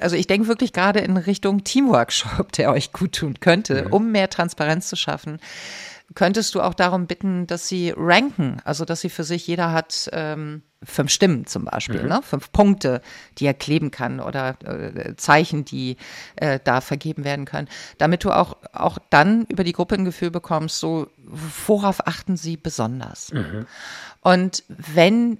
[0.00, 3.92] also ich denke wirklich gerade in Richtung Teamworkshop, der euch gut tun könnte, mhm.
[3.92, 5.38] um mehr Transparenz zu schaffen
[6.14, 10.08] könntest du auch darum bitten, dass sie ranken, also dass sie für sich, jeder hat
[10.12, 12.08] ähm, fünf Stimmen zum Beispiel, mhm.
[12.08, 12.20] ne?
[12.22, 13.02] fünf Punkte,
[13.38, 15.96] die er kleben kann oder äh, Zeichen, die
[16.36, 17.68] äh, da vergeben werden können,
[17.98, 21.08] damit du auch, auch dann über die Gruppe ein Gefühl bekommst, so
[21.66, 23.32] worauf achten sie besonders.
[23.32, 23.66] Mhm.
[24.22, 25.38] Und wenn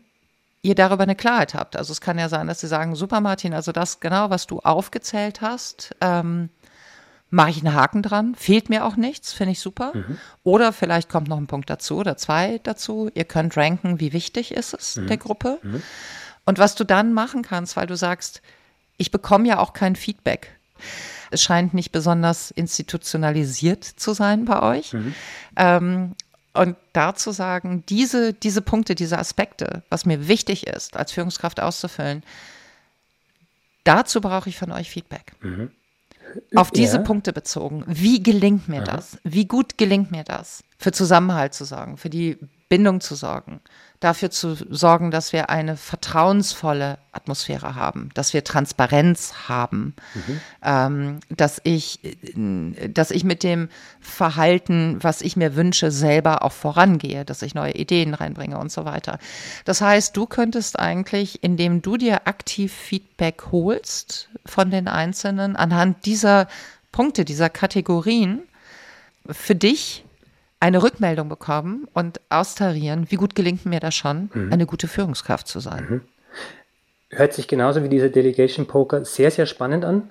[0.62, 3.54] ihr darüber eine Klarheit habt, also es kann ja sein, dass sie sagen, super Martin,
[3.54, 6.50] also das genau, was du aufgezählt hast, ähm,
[7.30, 9.92] mache ich einen Haken dran, fehlt mir auch nichts, finde ich super.
[9.94, 10.18] Mhm.
[10.44, 13.10] Oder vielleicht kommt noch ein Punkt dazu oder zwei dazu.
[13.14, 15.08] Ihr könnt ranken, wie wichtig ist es mhm.
[15.08, 15.58] der Gruppe.
[15.62, 15.82] Mhm.
[16.46, 18.40] Und was du dann machen kannst, weil du sagst,
[18.96, 20.58] ich bekomme ja auch kein Feedback.
[21.30, 24.94] Es scheint nicht besonders institutionalisiert zu sein bei euch.
[24.94, 25.14] Mhm.
[25.56, 26.14] Ähm,
[26.54, 32.22] und dazu sagen, diese, diese Punkte, diese Aspekte, was mir wichtig ist, als Führungskraft auszufüllen,
[33.84, 35.32] dazu brauche ich von euch Feedback.
[35.40, 35.70] Mhm.
[36.54, 37.02] Auf diese ja.
[37.02, 37.84] Punkte bezogen.
[37.86, 38.96] Wie gelingt mir Aha.
[38.96, 39.18] das?
[39.24, 40.62] Wie gut gelingt mir das?
[40.78, 43.60] Für Zusammenhalt zu sorgen, für die Bindung zu sorgen,
[44.00, 50.40] dafür zu sorgen, dass wir eine vertrauensvolle Atmosphäre haben, dass wir Transparenz haben, mhm.
[50.62, 52.00] ähm, dass ich,
[52.34, 53.68] dass ich mit dem
[54.00, 58.84] Verhalten, was ich mir wünsche, selber auch vorangehe, dass ich neue Ideen reinbringe und so
[58.84, 59.18] weiter.
[59.64, 66.04] Das heißt, du könntest eigentlich, indem du dir aktiv Feedback holst von den Einzelnen, anhand
[66.04, 66.48] dieser
[66.92, 68.42] Punkte, dieser Kategorien,
[69.30, 70.04] für dich
[70.60, 74.52] eine Rückmeldung bekommen und austarieren, wie gut gelingt mir das schon, mhm.
[74.52, 75.86] eine gute Führungskraft zu sein.
[75.88, 76.00] Mhm.
[77.10, 80.10] Hört sich genauso wie dieser Delegation Poker sehr, sehr spannend an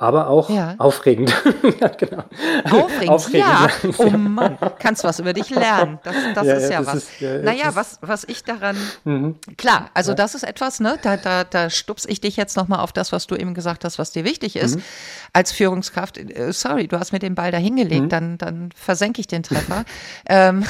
[0.00, 0.76] aber auch ja.
[0.78, 1.34] aufregend.
[1.80, 2.22] ja, genau.
[2.70, 3.68] Aufregend, aufregend ja.
[3.98, 5.98] Oh Mann, kannst was über dich lernen.
[6.04, 6.94] Das, das ist ja, was.
[6.94, 9.36] Ist, ja, naja, was, was ich daran, mhm.
[9.56, 12.92] klar, also das ist etwas, ne, da, da, da stups ich dich jetzt nochmal auf
[12.92, 14.76] das, was du eben gesagt hast, was dir wichtig ist.
[14.76, 14.82] Mhm.
[15.32, 18.08] Als Führungskraft, äh, sorry, du hast mir den Ball da hingelegt, mhm.
[18.08, 19.84] dann, dann versenke ich den Treffer.
[20.28, 20.64] ähm,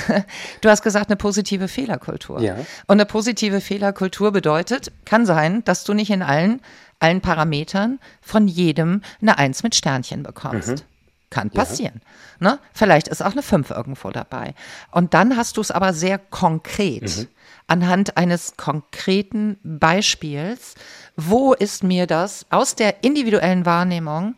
[0.62, 2.40] du hast gesagt, eine positive Fehlerkultur.
[2.40, 2.54] Ja.
[2.86, 6.62] Und eine positive Fehlerkultur bedeutet, kann sein, dass du nicht in allen
[7.00, 10.68] allen Parametern von jedem eine Eins mit Sternchen bekommst.
[10.68, 10.82] Mhm.
[11.30, 12.00] Kann passieren.
[12.40, 12.52] Ja.
[12.52, 12.58] Ne?
[12.72, 14.54] Vielleicht ist auch eine Fünf irgendwo dabei.
[14.90, 17.02] Und dann hast du es aber sehr konkret.
[17.02, 17.28] Mhm.
[17.66, 20.74] Anhand eines konkreten Beispiels,
[21.16, 24.36] wo ist mir das aus der individuellen Wahrnehmung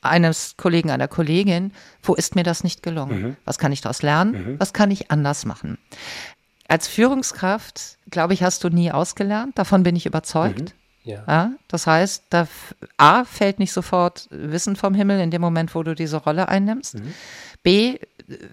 [0.00, 3.22] eines Kollegen, einer Kollegin, wo ist mir das nicht gelungen?
[3.22, 3.36] Mhm.
[3.44, 4.32] Was kann ich daraus lernen?
[4.52, 4.60] Mhm.
[4.60, 5.78] Was kann ich anders machen?
[6.68, 9.58] Als Führungskraft, glaube ich, hast du nie ausgelernt.
[9.58, 10.74] Davon bin ich überzeugt.
[11.08, 11.24] Ja.
[11.26, 11.52] ja.
[11.68, 12.46] das heißt, da
[12.98, 16.96] A fällt nicht sofort Wissen vom Himmel in dem Moment, wo du diese Rolle einnimmst.
[16.96, 17.14] Mhm.
[17.62, 17.98] B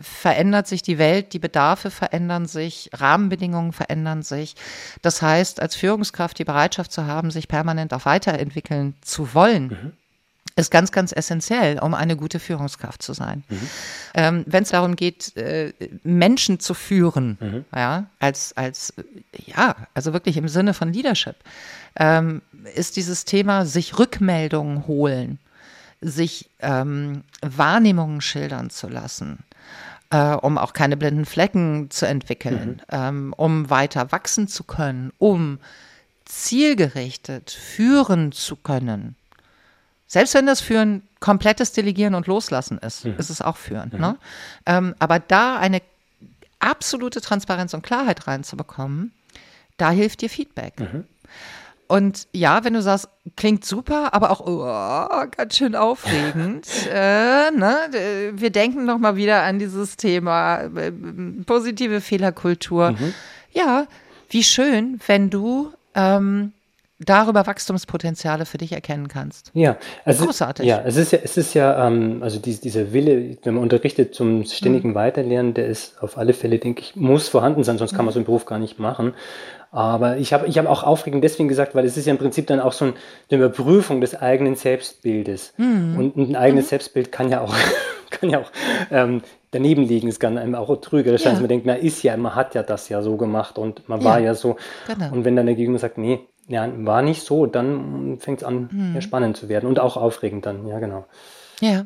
[0.02, 4.56] verändert sich die Welt, die Bedarfe verändern sich, Rahmenbedingungen verändern sich.
[5.02, 9.68] Das heißt, als Führungskraft die Bereitschaft zu haben, sich permanent auch weiterentwickeln zu wollen.
[9.68, 9.92] Mhm
[10.58, 13.44] ist ganz, ganz essentiell, um eine gute Führungskraft zu sein.
[13.50, 13.70] Mhm.
[14.14, 17.66] Ähm, Wenn es darum geht, äh, Menschen zu führen, mhm.
[17.76, 18.94] ja, als, als,
[19.46, 21.36] ja, also wirklich im Sinne von Leadership,
[21.96, 22.42] ähm,
[22.76, 25.40] ist dieses Thema sich Rückmeldungen holen,
[26.02, 29.40] sich ähm, Wahrnehmungen schildern zu lassen,
[30.10, 32.82] äh, um auch keine blinden Flecken zu entwickeln, mhm.
[32.90, 35.60] ähm, um weiter wachsen zu können, um
[36.26, 39.16] zielgerichtet führen zu können.
[40.08, 43.16] Selbst wenn das Führen komplettes Delegieren und Loslassen ist, mhm.
[43.18, 43.92] ist es auch Führen.
[43.94, 44.00] Mhm.
[44.00, 44.18] Ne?
[44.66, 45.82] Ähm, aber da eine
[46.60, 49.12] absolute Transparenz und Klarheit reinzubekommen,
[49.78, 50.80] da hilft dir Feedback.
[51.88, 56.68] Und ja, wenn du sagst, klingt super, aber auch oh, ganz schön aufregend.
[56.94, 58.32] äh, ne?
[58.34, 60.92] Wir denken noch mal wieder an dieses Thema äh,
[61.46, 62.92] positive Fehlerkultur.
[62.92, 63.14] Mhm.
[63.52, 63.86] Ja,
[64.30, 66.54] wie schön, wenn du ähm,
[67.00, 69.52] darüber Wachstumspotenziale für dich erkennen kannst.
[69.54, 70.66] Ja, also großartig.
[70.66, 74.16] Ja, es ist ja, es ist ja, ähm, also die, dieser Wille, wenn man unterrichtet
[74.16, 74.96] zum ständigen mhm.
[74.96, 78.20] Weiterlernen, der ist auf alle Fälle, denke ich, muss vorhanden sein, sonst kann man so
[78.20, 79.14] einen Beruf gar nicht machen.
[79.76, 82.48] Aber ich habe ich hab auch aufregend deswegen gesagt, weil es ist ja im Prinzip
[82.48, 82.94] dann auch so eine
[83.30, 85.54] Überprüfung des eigenen Selbstbildes.
[85.58, 85.98] Mhm.
[85.98, 86.70] Und ein eigenes mhm.
[86.70, 87.54] Selbstbild kann ja auch,
[88.10, 88.52] kann ja auch
[88.90, 90.08] ähm, daneben liegen.
[90.08, 91.34] Es kann einem auch trügerisch sein, ja.
[91.34, 94.00] dass man denkt, man ist ja, man hat ja das ja so gemacht und man
[94.00, 94.06] ja.
[94.06, 94.56] war ja so.
[94.88, 95.12] Genau.
[95.12, 98.70] Und wenn dann der Gegenüber sagt, nee, ja, war nicht so, dann fängt es an,
[98.72, 99.02] mhm.
[99.02, 101.06] spannend zu werden und auch aufregend dann, ja, genau.
[101.60, 101.86] Ja.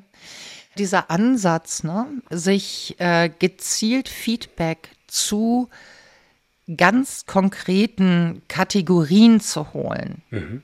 [0.78, 5.70] Dieser Ansatz, ne, sich äh, gezielt Feedback zu
[6.78, 10.64] ganz konkreten Kategorien zu holen, mhm.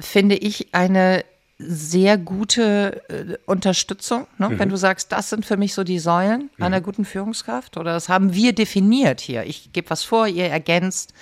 [0.00, 1.24] finde ich eine
[1.58, 4.48] sehr gute äh, Unterstützung, ne?
[4.48, 4.58] Mhm.
[4.58, 6.64] wenn du sagst, das sind für mich so die Säulen mhm.
[6.64, 9.44] einer guten Führungskraft oder das haben wir definiert hier.
[9.44, 11.12] Ich gebe was vor, ihr ergänzt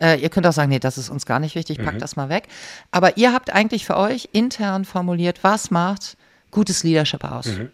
[0.00, 2.00] Äh, ihr könnt auch sagen, nee, das ist uns gar nicht wichtig, packt mhm.
[2.00, 2.48] das mal weg.
[2.90, 6.16] Aber ihr habt eigentlich für euch intern formuliert, was macht
[6.50, 7.46] gutes Leadership aus?
[7.46, 7.70] Mhm.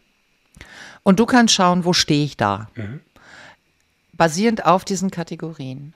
[1.05, 2.69] Und du kannst schauen, wo stehe ich da?
[4.17, 5.95] Basierend auf diesen Kategorien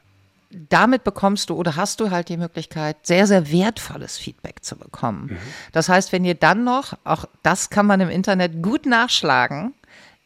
[0.50, 5.28] damit bekommst du oder hast du halt die Möglichkeit, sehr, sehr wertvolles Feedback zu bekommen.
[5.30, 5.38] Mhm.
[5.72, 9.74] Das heißt, wenn ihr dann noch, auch das kann man im Internet gut nachschlagen,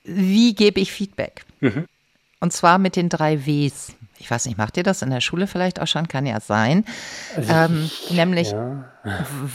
[0.05, 1.45] wie gebe ich Feedback?
[1.61, 1.87] Mhm.
[2.41, 3.95] Und zwar mit den drei Ws.
[4.25, 6.09] Ich weiß nicht, macht ihr das in der Schule vielleicht auch schon?
[6.09, 6.87] Kann ja sein.
[7.37, 8.85] Also, ähm, nämlich ja.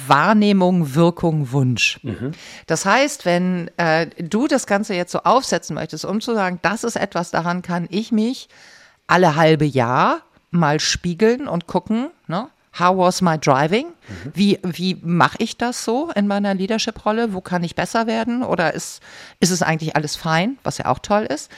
[0.07, 1.99] Wahrnehmung, Wirkung, Wunsch.
[2.03, 2.33] Mhm.
[2.67, 6.83] Das heißt, wenn äh, du das Ganze jetzt so aufsetzen möchtest, um zu sagen, das
[6.83, 8.47] ist etwas, daran kann ich mich
[9.07, 12.47] alle halbe Jahr mal spiegeln und gucken, ne?
[12.77, 13.87] How was my driving?
[13.87, 14.31] Mhm.
[14.33, 17.33] Wie, wie mache ich das so in meiner Leadership-Rolle?
[17.33, 18.43] Wo kann ich besser werden?
[18.43, 19.01] Oder ist,
[19.39, 21.51] ist es eigentlich alles fein, was ja auch toll ist?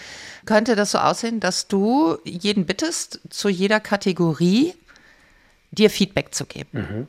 [0.45, 4.73] Könnte das so aussehen, dass du jeden bittest, zu jeder Kategorie
[5.71, 6.69] dir Feedback zu geben?
[6.71, 7.07] Mhm.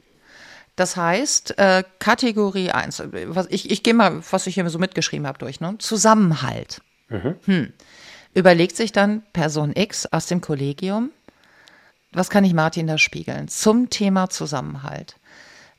[0.76, 5.26] Das heißt, äh, Kategorie 1, was, ich, ich gehe mal, was ich hier so mitgeschrieben
[5.26, 5.76] habe, durch, ne?
[5.78, 6.80] Zusammenhalt.
[7.08, 7.34] Mhm.
[7.44, 7.72] Hm.
[8.34, 11.10] Überlegt sich dann Person X aus dem Kollegium,
[12.12, 13.48] was kann ich Martin da spiegeln?
[13.48, 15.16] Zum Thema Zusammenhalt.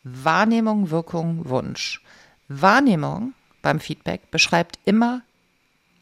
[0.04, 2.02] Wahrnehmung, Wirkung, Wunsch.
[2.48, 5.22] Wahrnehmung beim Feedback beschreibt immer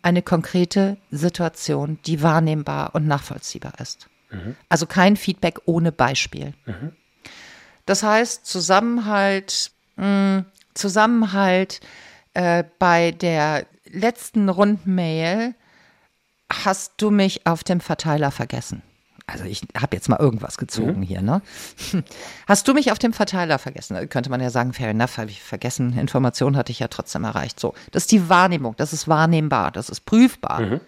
[0.02, 4.10] eine konkrete Situation, die wahrnehmbar und nachvollziehbar ist.
[4.32, 4.56] Mhm.
[4.70, 6.54] Also kein Feedback ohne Beispiel.
[6.66, 6.94] Mhm.
[7.86, 11.82] Das heißt, Zusammenhalt, mh, hm, Zusammenhalt
[12.34, 15.54] äh, bei der letzten Rundmail
[16.52, 18.82] hast du mich auf dem Verteiler vergessen
[19.32, 21.04] also ich habe jetzt mal irgendwas gezogen mhm.
[21.04, 21.42] hier, ne?
[22.48, 24.10] Hast du mich auf dem Verteiler vergessen?
[24.10, 25.98] Könnte man ja sagen, fair enough, habe ich vergessen.
[25.98, 27.60] Information hatte ich ja trotzdem erreicht.
[27.60, 30.62] So, das ist die Wahrnehmung, das ist wahrnehmbar, das ist prüfbar.
[30.62, 30.80] Mhm.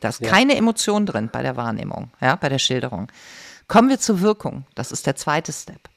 [0.00, 0.30] Da ist ja.
[0.30, 3.10] keine Emotion drin bei der Wahrnehmung, ja, bei der Schilderung.
[3.68, 4.66] Kommen wir zur Wirkung.
[4.74, 5.88] Das ist der zweite Step.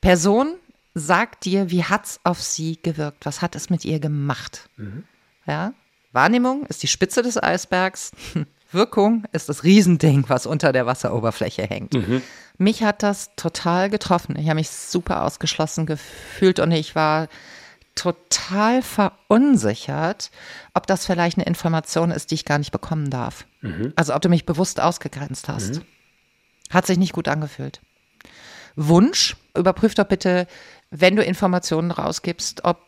[0.00, 0.54] Person
[0.94, 3.26] sagt dir, wie hat's auf sie gewirkt?
[3.26, 4.70] Was hat es mit ihr gemacht?
[4.76, 5.04] Mhm.
[5.46, 5.74] Ja?
[6.12, 8.12] Wahrnehmung ist die Spitze des Eisbergs.
[8.72, 11.94] Wirkung ist das Riesending, was unter der Wasseroberfläche hängt.
[11.94, 12.22] Mhm.
[12.58, 14.36] Mich hat das total getroffen.
[14.38, 17.28] Ich habe mich super ausgeschlossen gefühlt und ich war
[17.94, 20.30] total verunsichert,
[20.74, 23.46] ob das vielleicht eine Information ist, die ich gar nicht bekommen darf.
[23.62, 23.92] Mhm.
[23.96, 25.76] Also ob du mich bewusst ausgegrenzt hast.
[25.76, 25.82] Mhm.
[26.70, 27.80] Hat sich nicht gut angefühlt.
[28.76, 30.46] Wunsch, überprüf doch bitte,
[30.90, 32.78] wenn du Informationen rausgibst, ob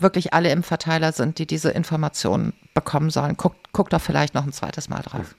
[0.00, 3.36] wirklich alle im Verteiler sind, die diese Informationen bekommen sollen.
[3.36, 5.34] Guck, guck doch vielleicht noch ein zweites Mal drauf.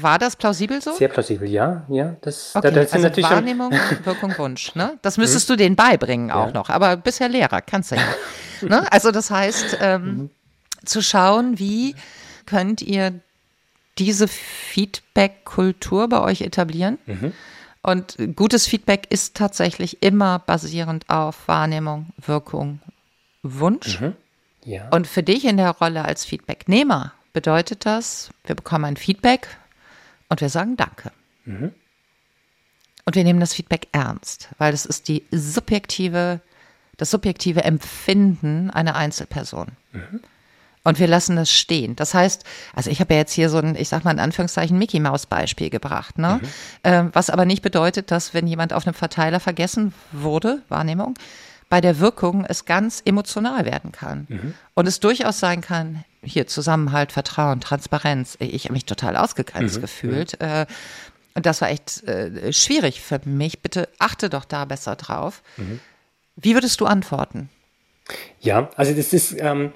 [0.00, 0.94] War das plausibel so?
[0.94, 1.84] Sehr plausibel, ja.
[1.88, 3.72] ja das, okay, da, das also natürlich Wahrnehmung,
[4.04, 4.74] Wirkung, Wunsch.
[4.74, 4.98] Ne?
[5.02, 5.52] Das müsstest mhm.
[5.52, 6.52] du denen beibringen auch ja.
[6.52, 6.70] noch.
[6.70, 8.02] Aber bisher Lehrer, kannst du ja.
[8.68, 8.92] ne?
[8.92, 10.30] Also das heißt, ähm, mhm.
[10.84, 11.94] zu schauen, wie
[12.46, 13.20] könnt ihr
[13.98, 16.98] diese Feedback-Kultur bei euch etablieren?
[17.06, 17.32] Mhm.
[17.82, 22.80] Und gutes Feedback ist tatsächlich immer basierend auf Wahrnehmung, Wirkung,
[23.42, 24.00] Wunsch.
[24.00, 24.14] Mhm.
[24.64, 24.88] Ja.
[24.90, 29.48] Und für dich in der Rolle als Feedbacknehmer bedeutet das, wir bekommen ein Feedback
[30.28, 31.12] und wir sagen Danke.
[31.44, 31.72] Mhm.
[33.04, 36.40] Und wir nehmen das Feedback ernst, weil das ist die subjektive,
[36.96, 39.68] das subjektive Empfinden einer Einzelperson.
[39.92, 40.20] Mhm.
[40.82, 41.94] Und wir lassen das stehen.
[41.96, 44.78] Das heißt, also ich habe ja jetzt hier so ein, ich sag mal in Anführungszeichen,
[44.78, 46.40] Mickey Maus Beispiel gebracht, ne?
[46.40, 46.48] Mhm.
[46.84, 51.14] Ähm, was aber nicht bedeutet, dass wenn jemand auf einem Verteiler vergessen wurde, Wahrnehmung,
[51.70, 54.26] bei der Wirkung es ganz emotional werden kann.
[54.28, 54.54] Mhm.
[54.74, 58.36] Und es durchaus sein kann, hier Zusammenhalt, Vertrauen, Transparenz.
[58.40, 59.80] Ich habe mich total ausgegrenzt mhm.
[59.80, 60.38] gefühlt.
[60.38, 60.66] Mhm.
[61.34, 63.62] Und das war echt äh, schwierig für mich.
[63.62, 65.42] Bitte achte doch da besser drauf.
[65.56, 65.80] Mhm.
[66.36, 67.48] Wie würdest du antworten?
[68.40, 69.72] Ja, also das ist, ähm,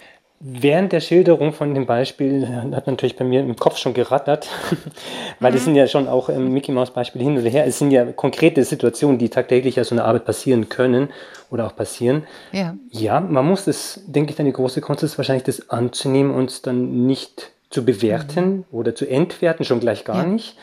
[0.47, 4.51] Während der Schilderung von dem Beispiel hat natürlich bei mir im Kopf schon gerattert,
[5.41, 5.55] weil mhm.
[5.55, 8.05] das sind ja schon auch im Mickey Mouse Beispiel hin oder her, es sind ja
[8.05, 11.09] konkrete Situationen, die tagtäglich ja so eine Arbeit passieren können
[11.51, 12.25] oder auch passieren.
[12.53, 16.35] Ja, ja man muss das, denke ich, dann die große Kunst ist wahrscheinlich das anzunehmen
[16.35, 18.65] und dann nicht zu bewerten mhm.
[18.71, 20.27] oder zu entwerten, schon gleich gar ja.
[20.27, 20.59] nicht.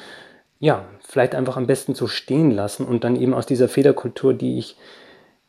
[0.60, 4.60] Ja, vielleicht einfach am besten so stehen lassen und dann eben aus dieser Fehlerkultur, die
[4.60, 4.76] ich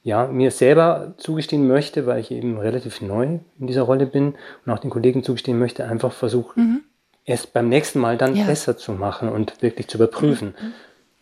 [0.02, 4.34] ja, mir selber zugestehen möchte, weil ich eben relativ neu in dieser Rolle bin
[4.66, 6.80] und auch den Kollegen zugestehen möchte, einfach versuchen, mhm.
[7.24, 8.44] es beim nächsten Mal dann ja.
[8.44, 10.72] besser zu machen und wirklich zu überprüfen, mhm.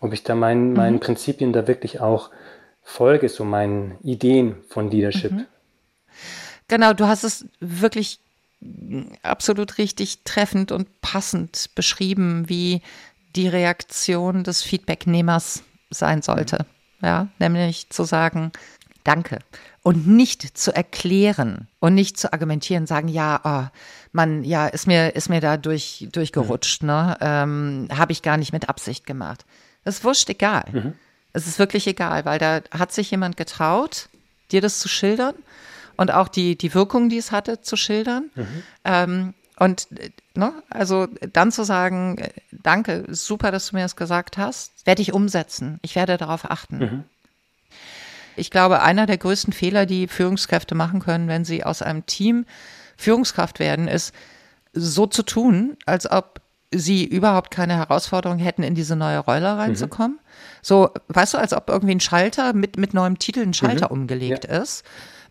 [0.01, 1.01] ob ich da meinen, meinen mhm.
[1.01, 2.31] Prinzipien da wirklich auch
[2.83, 5.33] folge, so meinen Ideen von Leadership.
[5.33, 5.47] Mhm.
[6.69, 8.21] Genau, du hast es wirklich
[9.23, 12.83] absolut richtig treffend und passend beschrieben, wie
[13.37, 16.67] die Reaktion des Feedbacknehmers sein sollte.
[17.01, 18.53] Mhm ja, nämlich zu sagen,
[19.05, 19.39] danke.
[19.83, 23.77] Und nicht zu erklären und nicht zu argumentieren, sagen, ja, oh,
[24.13, 27.17] man, ja, ist mir, ist mir da durch, durchgerutscht, ne?
[27.21, 29.47] Ähm, Habe ich gar nicht mit Absicht gemacht.
[29.85, 30.65] Es ist wurscht egal.
[30.71, 30.93] Mhm.
[31.33, 34.09] Es ist wirklich egal, weil da hat sich jemand getraut,
[34.53, 35.35] dir das zu schildern
[35.97, 38.31] und auch die, die Wirkung, die es hatte, zu schildern.
[38.35, 38.63] Mhm.
[38.85, 39.89] Ähm, und
[40.35, 45.03] ne, also dann zu sagen, äh, danke, super, dass du mir das gesagt hast, werde
[45.03, 45.79] ich umsetzen.
[45.83, 46.79] Ich werde darauf achten.
[46.79, 47.05] Mhm.
[48.37, 52.47] Ich glaube, einer der größten Fehler, die Führungskräfte machen können, wenn sie aus einem Team
[52.97, 54.15] Führungskraft werden, ist,
[54.73, 56.41] so zu tun, als ob
[56.73, 60.13] sie überhaupt keine Herausforderung hätten, in diese neue Rolle reinzukommen.
[60.13, 60.61] Mhm.
[60.63, 64.01] So, weißt du, als ob irgendwie ein Schalter mit, mit neuem Titel ein Schalter mhm.
[64.01, 64.63] umgelegt ja.
[64.63, 64.85] ist.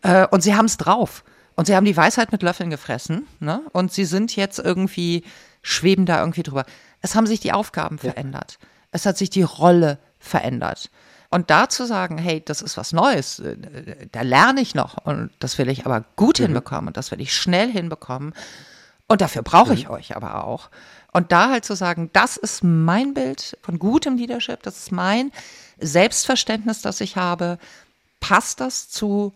[0.04, 1.24] Äh, und sie haben es drauf.
[1.60, 3.28] Und sie haben die Weisheit mit Löffeln gefressen.
[3.42, 3.62] Ne?
[3.74, 5.26] Und sie sind jetzt irgendwie,
[5.62, 6.64] schweben da irgendwie drüber.
[7.02, 8.12] Es haben sich die Aufgaben ja.
[8.12, 8.60] verändert.
[8.94, 10.90] Es hat sich die Rolle verändert.
[11.30, 13.58] Und da zu sagen, hey, das ist was Neues, äh,
[14.10, 16.44] da lerne ich noch und das will ich aber gut mhm.
[16.44, 18.34] hinbekommen und das will ich schnell hinbekommen.
[19.10, 19.96] Und dafür brauche ich mhm.
[19.96, 20.70] euch aber auch.
[21.12, 25.34] Und da halt zu sagen, das ist mein Bild von gutem Leadership, das ist mein
[25.78, 27.58] Selbstverständnis, das ich habe.
[28.22, 29.34] Passt das zu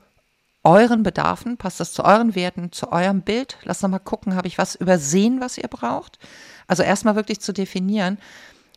[0.63, 1.57] euren Bedarfen?
[1.57, 3.57] Passt das zu euren Werten, zu eurem Bild?
[3.63, 6.19] Lass noch mal gucken, habe ich was übersehen, was ihr braucht?
[6.67, 8.17] Also erstmal wirklich zu definieren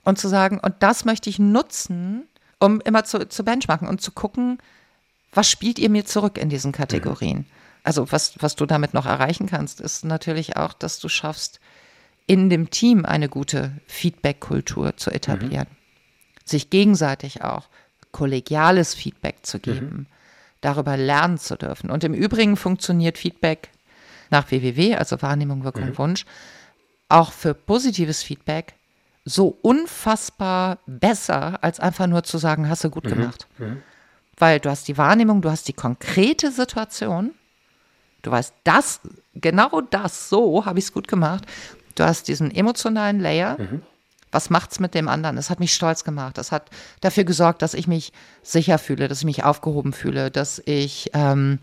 [0.05, 4.13] und zu sagen, und das möchte ich nutzen, um immer zu, zu benchmarken und zu
[4.13, 4.59] gucken,
[5.33, 7.39] was spielt ihr mir zurück in diesen Kategorien?
[7.39, 7.47] Mhm.
[7.85, 11.61] Also was, was du damit noch erreichen kannst, ist natürlich auch, dass du schaffst,
[12.27, 15.69] in dem Team eine gute Feedback-Kultur zu etablieren.
[15.71, 15.77] Mhm.
[16.45, 17.69] Sich gegenseitig auch
[18.11, 20.07] kollegiales Feedback zu geben, mhm.
[20.67, 21.91] Darüber lernen zu dürfen.
[21.91, 23.71] Und im Übrigen funktioniert Feedback
[24.31, 25.99] nach WWW, also Wahrnehmung, Wirkung, mhm.
[25.99, 26.27] Wunsch,
[27.09, 28.75] auch für positives Feedback
[29.25, 33.11] so unfassbar besser, als einfach nur zu sagen, hast du gut mhm.
[33.11, 33.47] gemacht.
[33.59, 33.81] Mhm.
[34.39, 37.31] Weil du hast die Wahrnehmung, du hast die konkrete Situation,
[38.23, 39.01] du weißt, das,
[39.35, 41.47] genau das, so habe ich es gut gemacht.
[41.95, 43.57] Du hast diesen emotionalen Layer.
[43.59, 43.83] Mhm.
[44.33, 45.39] Was macht's mit dem anderen?
[45.39, 46.39] Es hat mich stolz gemacht.
[46.39, 48.13] Es hat dafür gesorgt, dass ich mich
[48.43, 51.59] sicher fühle, dass ich mich aufgehoben fühle, dass ich ähm,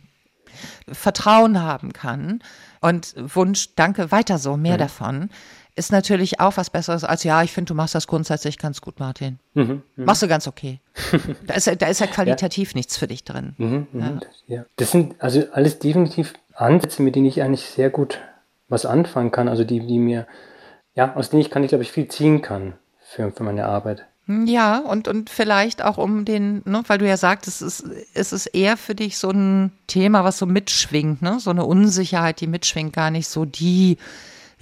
[0.91, 2.41] Vertrauen haben kann.
[2.82, 4.80] Und Wunsch, danke, weiter so, mehr mhm.
[4.80, 5.30] davon
[5.76, 8.99] ist natürlich auch was Besseres als, ja, ich finde, du machst das grundsätzlich ganz gut,
[8.99, 9.39] Martin.
[9.54, 10.06] Mhm, mh.
[10.06, 10.80] Machst du ganz okay.
[11.47, 12.78] da, ist, da ist ja qualitativ ja.
[12.78, 13.56] nichts für dich drin.
[13.58, 14.21] Mhm, mhm.
[14.47, 14.56] ja.
[14.58, 14.65] ja.
[14.76, 18.19] Das sind also alles definitiv Ansätze, mit denen ich eigentlich sehr gut
[18.69, 20.28] was anfangen kann, also die, die mir,
[20.96, 24.06] ja, aus denen ich kann ich, glaube ich, viel ziehen kann für, für meine Arbeit.
[24.28, 28.32] Ja, und, und vielleicht auch um den, ne, weil du ja sagst, es ist, es
[28.32, 31.42] ist eher für dich so ein Thema, was so mitschwingt, ne?
[31.42, 33.98] So eine Unsicherheit, die mitschwingt, gar nicht so die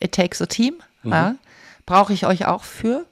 [0.00, 0.74] it takes a team.
[1.02, 1.36] Ja.
[1.84, 3.04] Brauche ich euch auch für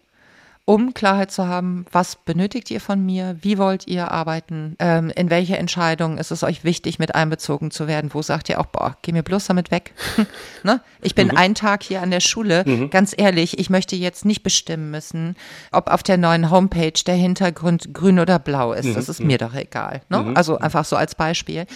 [0.67, 5.29] um Klarheit zu haben, was benötigt ihr von mir, wie wollt ihr arbeiten, ähm, in
[5.29, 8.97] welche Entscheidungen ist es euch wichtig, mit einbezogen zu werden, wo sagt ihr auch, boah,
[9.03, 9.93] geh mir bloß damit weg.
[10.63, 10.81] ne?
[11.03, 11.37] Ich bin mhm.
[11.37, 12.89] einen Tag hier an der Schule, mhm.
[12.89, 15.37] ganz ehrlich, ich möchte jetzt nicht bestimmen müssen,
[15.71, 18.87] ob auf der neuen Homepage der Hintergrund grün oder blau ist.
[18.87, 18.95] Mhm.
[18.95, 20.01] Das ist mir doch egal.
[20.09, 20.21] Ne?
[20.21, 20.37] Mhm.
[20.37, 21.67] Also einfach so als Beispiel.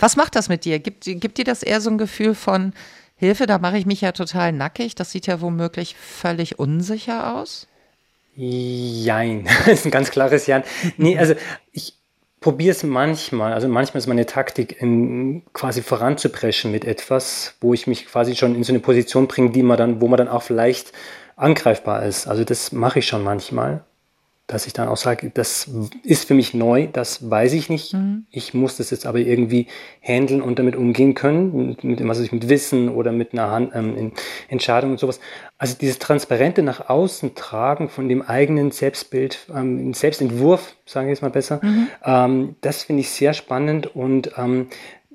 [0.00, 0.80] Was macht das mit dir?
[0.80, 2.72] Gibt, gibt dir das eher so ein Gefühl von,
[3.14, 4.96] Hilfe, da mache ich mich ja total nackig.
[4.96, 7.68] Das sieht ja womöglich völlig unsicher aus.
[8.34, 10.62] Jein, das ist ein ganz klares Ja.
[10.96, 11.34] Nee, also
[11.70, 11.98] ich
[12.40, 17.86] probiere es manchmal, also manchmal ist meine Taktik, in, quasi voranzupreschen mit etwas, wo ich
[17.86, 20.42] mich quasi schon in so eine Position bringe, die man dann, wo man dann auch
[20.42, 20.92] vielleicht
[21.36, 22.26] angreifbar ist.
[22.26, 23.84] Also das mache ich schon manchmal
[24.46, 25.70] dass ich dann auch sage, das
[26.02, 27.94] ist für mich neu, das weiß ich nicht.
[27.94, 28.26] Mhm.
[28.30, 29.68] Ich muss das jetzt aber irgendwie
[30.02, 33.72] handeln und damit umgehen können, mit, mit was ich mit Wissen oder mit einer Hand,
[33.74, 34.12] ähm,
[34.48, 35.20] Entscheidung und sowas.
[35.58, 41.22] Also dieses transparente nach außen tragen von dem eigenen Selbstbild, ähm, Selbstentwurf, sagen wir jetzt
[41.22, 41.88] mal besser, mhm.
[42.04, 44.68] ähm, das finde ich sehr spannend und ähm,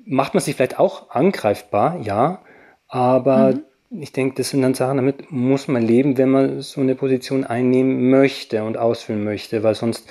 [0.04, 2.42] macht man sich vielleicht auch angreifbar, ja,
[2.88, 6.80] aber mhm ich denke, das sind dann Sachen, damit muss man leben, wenn man so
[6.80, 10.06] eine Position einnehmen möchte und ausfüllen möchte, weil sonst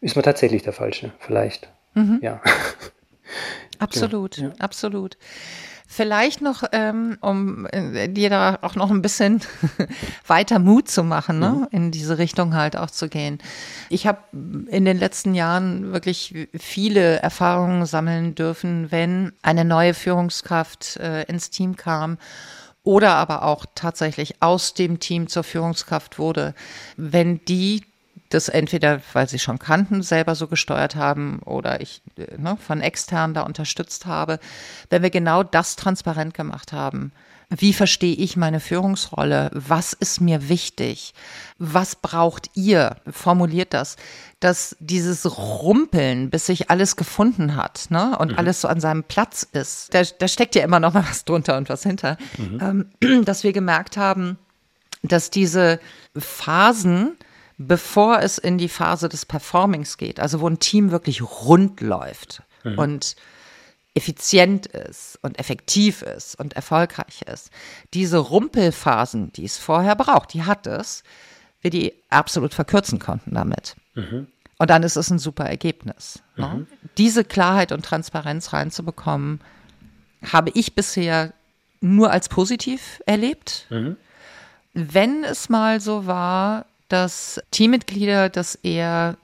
[0.00, 1.68] ist man tatsächlich der Falsche, vielleicht.
[1.94, 2.18] Mhm.
[2.22, 2.40] Ja.
[3.78, 4.52] Absolut, ja.
[4.60, 5.16] absolut.
[5.88, 9.42] Vielleicht noch, ähm, um äh, dir da auch noch ein bisschen
[10.26, 11.50] weiter Mut zu machen, ne?
[11.50, 11.66] Mhm.
[11.70, 13.38] in diese Richtung halt auch zu gehen.
[13.88, 20.96] Ich habe in den letzten Jahren wirklich viele Erfahrungen sammeln dürfen, wenn eine neue Führungskraft
[20.98, 22.18] äh, ins Team kam
[22.84, 26.54] oder aber auch tatsächlich aus dem Team zur Führungskraft wurde,
[26.96, 27.82] wenn die
[28.28, 33.34] das entweder, weil sie schon kannten, selber so gesteuert haben oder ich ne, von extern
[33.34, 34.38] da unterstützt habe,
[34.90, 37.12] wenn wir genau das transparent gemacht haben.
[37.54, 39.50] Wie verstehe ich meine Führungsrolle?
[39.52, 41.12] Was ist mir wichtig?
[41.58, 42.96] Was braucht ihr?
[43.10, 43.96] Formuliert das,
[44.40, 48.16] dass dieses Rumpeln, bis sich alles gefunden hat ne?
[48.18, 48.38] und mhm.
[48.38, 49.92] alles so an seinem Platz ist.
[49.94, 52.16] Da, da steckt ja immer noch mal was drunter und was hinter.
[52.38, 52.88] Mhm.
[53.00, 54.38] Ähm, dass wir gemerkt haben,
[55.02, 55.78] dass diese
[56.16, 57.16] Phasen,
[57.58, 62.42] bevor es in die Phase des Performings geht, also wo ein Team wirklich rund läuft
[62.64, 62.78] mhm.
[62.78, 63.16] und
[63.94, 67.50] effizient ist und effektiv ist und erfolgreich ist.
[67.92, 71.02] Diese Rumpelphasen, die es vorher braucht, die hat es,
[71.60, 73.76] wir die absolut verkürzen konnten damit.
[73.94, 74.26] Mhm.
[74.58, 76.22] Und dann ist es ein super Ergebnis.
[76.36, 76.48] Ne?
[76.48, 76.66] Mhm.
[76.96, 79.40] Diese Klarheit und Transparenz reinzubekommen,
[80.30, 81.32] habe ich bisher
[81.80, 83.66] nur als positiv erlebt.
[83.70, 83.96] Mhm.
[84.72, 89.16] Wenn es mal so war, dass Teammitglieder das eher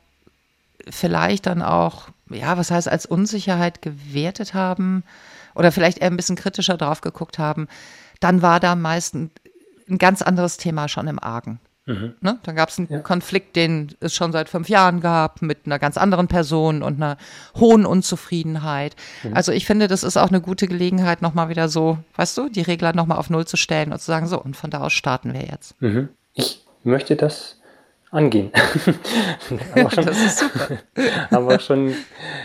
[0.90, 5.04] vielleicht dann auch, ja, was heißt, als Unsicherheit gewertet haben
[5.54, 7.68] oder vielleicht eher ein bisschen kritischer drauf geguckt haben,
[8.20, 9.30] dann war da meist ein,
[9.88, 11.60] ein ganz anderes Thema schon im Argen.
[11.88, 12.14] Mhm.
[12.20, 12.38] Ne?
[12.42, 12.98] Dann gab es einen ja.
[13.00, 17.16] Konflikt, den es schon seit fünf Jahren gab, mit einer ganz anderen Person und einer
[17.56, 18.94] hohen Unzufriedenheit.
[19.22, 19.34] Mhm.
[19.34, 22.60] Also ich finde, das ist auch eine gute Gelegenheit, nochmal wieder so, weißt du, die
[22.60, 25.32] Regler nochmal auf Null zu stellen und zu sagen, so, und von da aus starten
[25.32, 25.80] wir jetzt.
[25.80, 26.10] Mhm.
[26.34, 27.57] Ich möchte das
[28.10, 28.50] angehen.
[29.90, 30.78] schon, das ist super.
[31.30, 31.94] aber schon,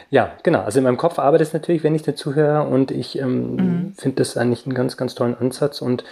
[0.09, 0.61] ja, genau.
[0.61, 3.93] Also in meinem Kopf arbeitet es natürlich, wenn ich dazu höre und ich ähm, mhm.
[3.97, 6.03] finde das eigentlich einen ganz, ganz tollen Ansatz und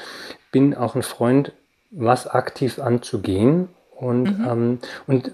[0.52, 1.52] bin auch ein Freund,
[1.91, 4.47] was aktiv anzugehen und, mhm.
[4.49, 5.32] ähm, und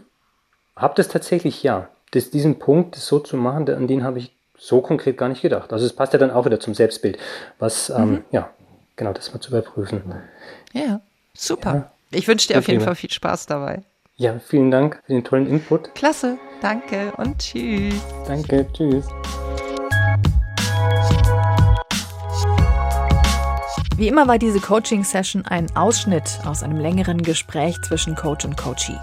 [0.76, 4.32] habe das tatsächlich, ja, das, diesen Punkt das so zu machen, an den habe ich
[4.58, 5.72] so konkret gar nicht gedacht.
[5.72, 7.20] Also es passt ja dann auch wieder zum Selbstbild,
[7.60, 8.24] was, ähm, mhm.
[8.32, 8.50] ja,
[8.96, 10.02] genau, das mal zu überprüfen.
[10.74, 11.02] Ja,
[11.36, 11.74] super.
[11.74, 11.92] Ja.
[12.12, 13.84] Ich wünsche dir auf jeden Fall viel Spaß dabei.
[14.20, 15.94] Ja, vielen Dank für den tollen Input.
[15.94, 17.94] Klasse, danke und tschüss.
[18.26, 19.06] Danke, tschüss.
[23.96, 28.98] Wie immer war diese Coaching-Session ein Ausschnitt aus einem längeren Gespräch zwischen Coach und Coachee.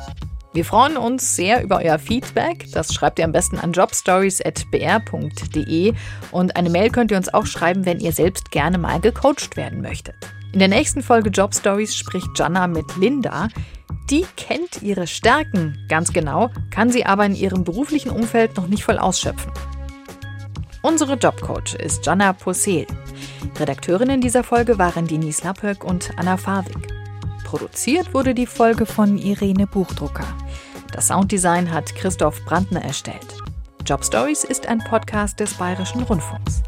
[0.53, 2.67] Wir freuen uns sehr über euer Feedback.
[2.73, 5.95] Das schreibt ihr am besten an jobstories.br.de
[6.33, 9.81] und eine Mail könnt ihr uns auch schreiben, wenn ihr selbst gerne mal gecoacht werden
[9.81, 10.17] möchtet.
[10.55, 13.49] In der nächsten Folge Job Stories spricht Jana mit Linda,
[14.09, 18.85] die kennt ihre Stärken ganz genau, kann sie aber in ihrem beruflichen Umfeld noch nicht
[18.85, 19.51] voll ausschöpfen.
[20.81, 22.87] Unsere Jobcoach ist Jana Posel.
[23.59, 26.87] Redakteurinnen dieser Folge waren Denise Lappöck und Anna Farwig.
[27.43, 30.37] Produziert wurde die Folge von Irene Buchdrucker.
[30.93, 33.27] Das Sounddesign hat Christoph Brandner erstellt.
[33.85, 36.63] Job Stories ist ein Podcast des Bayerischen Rundfunks.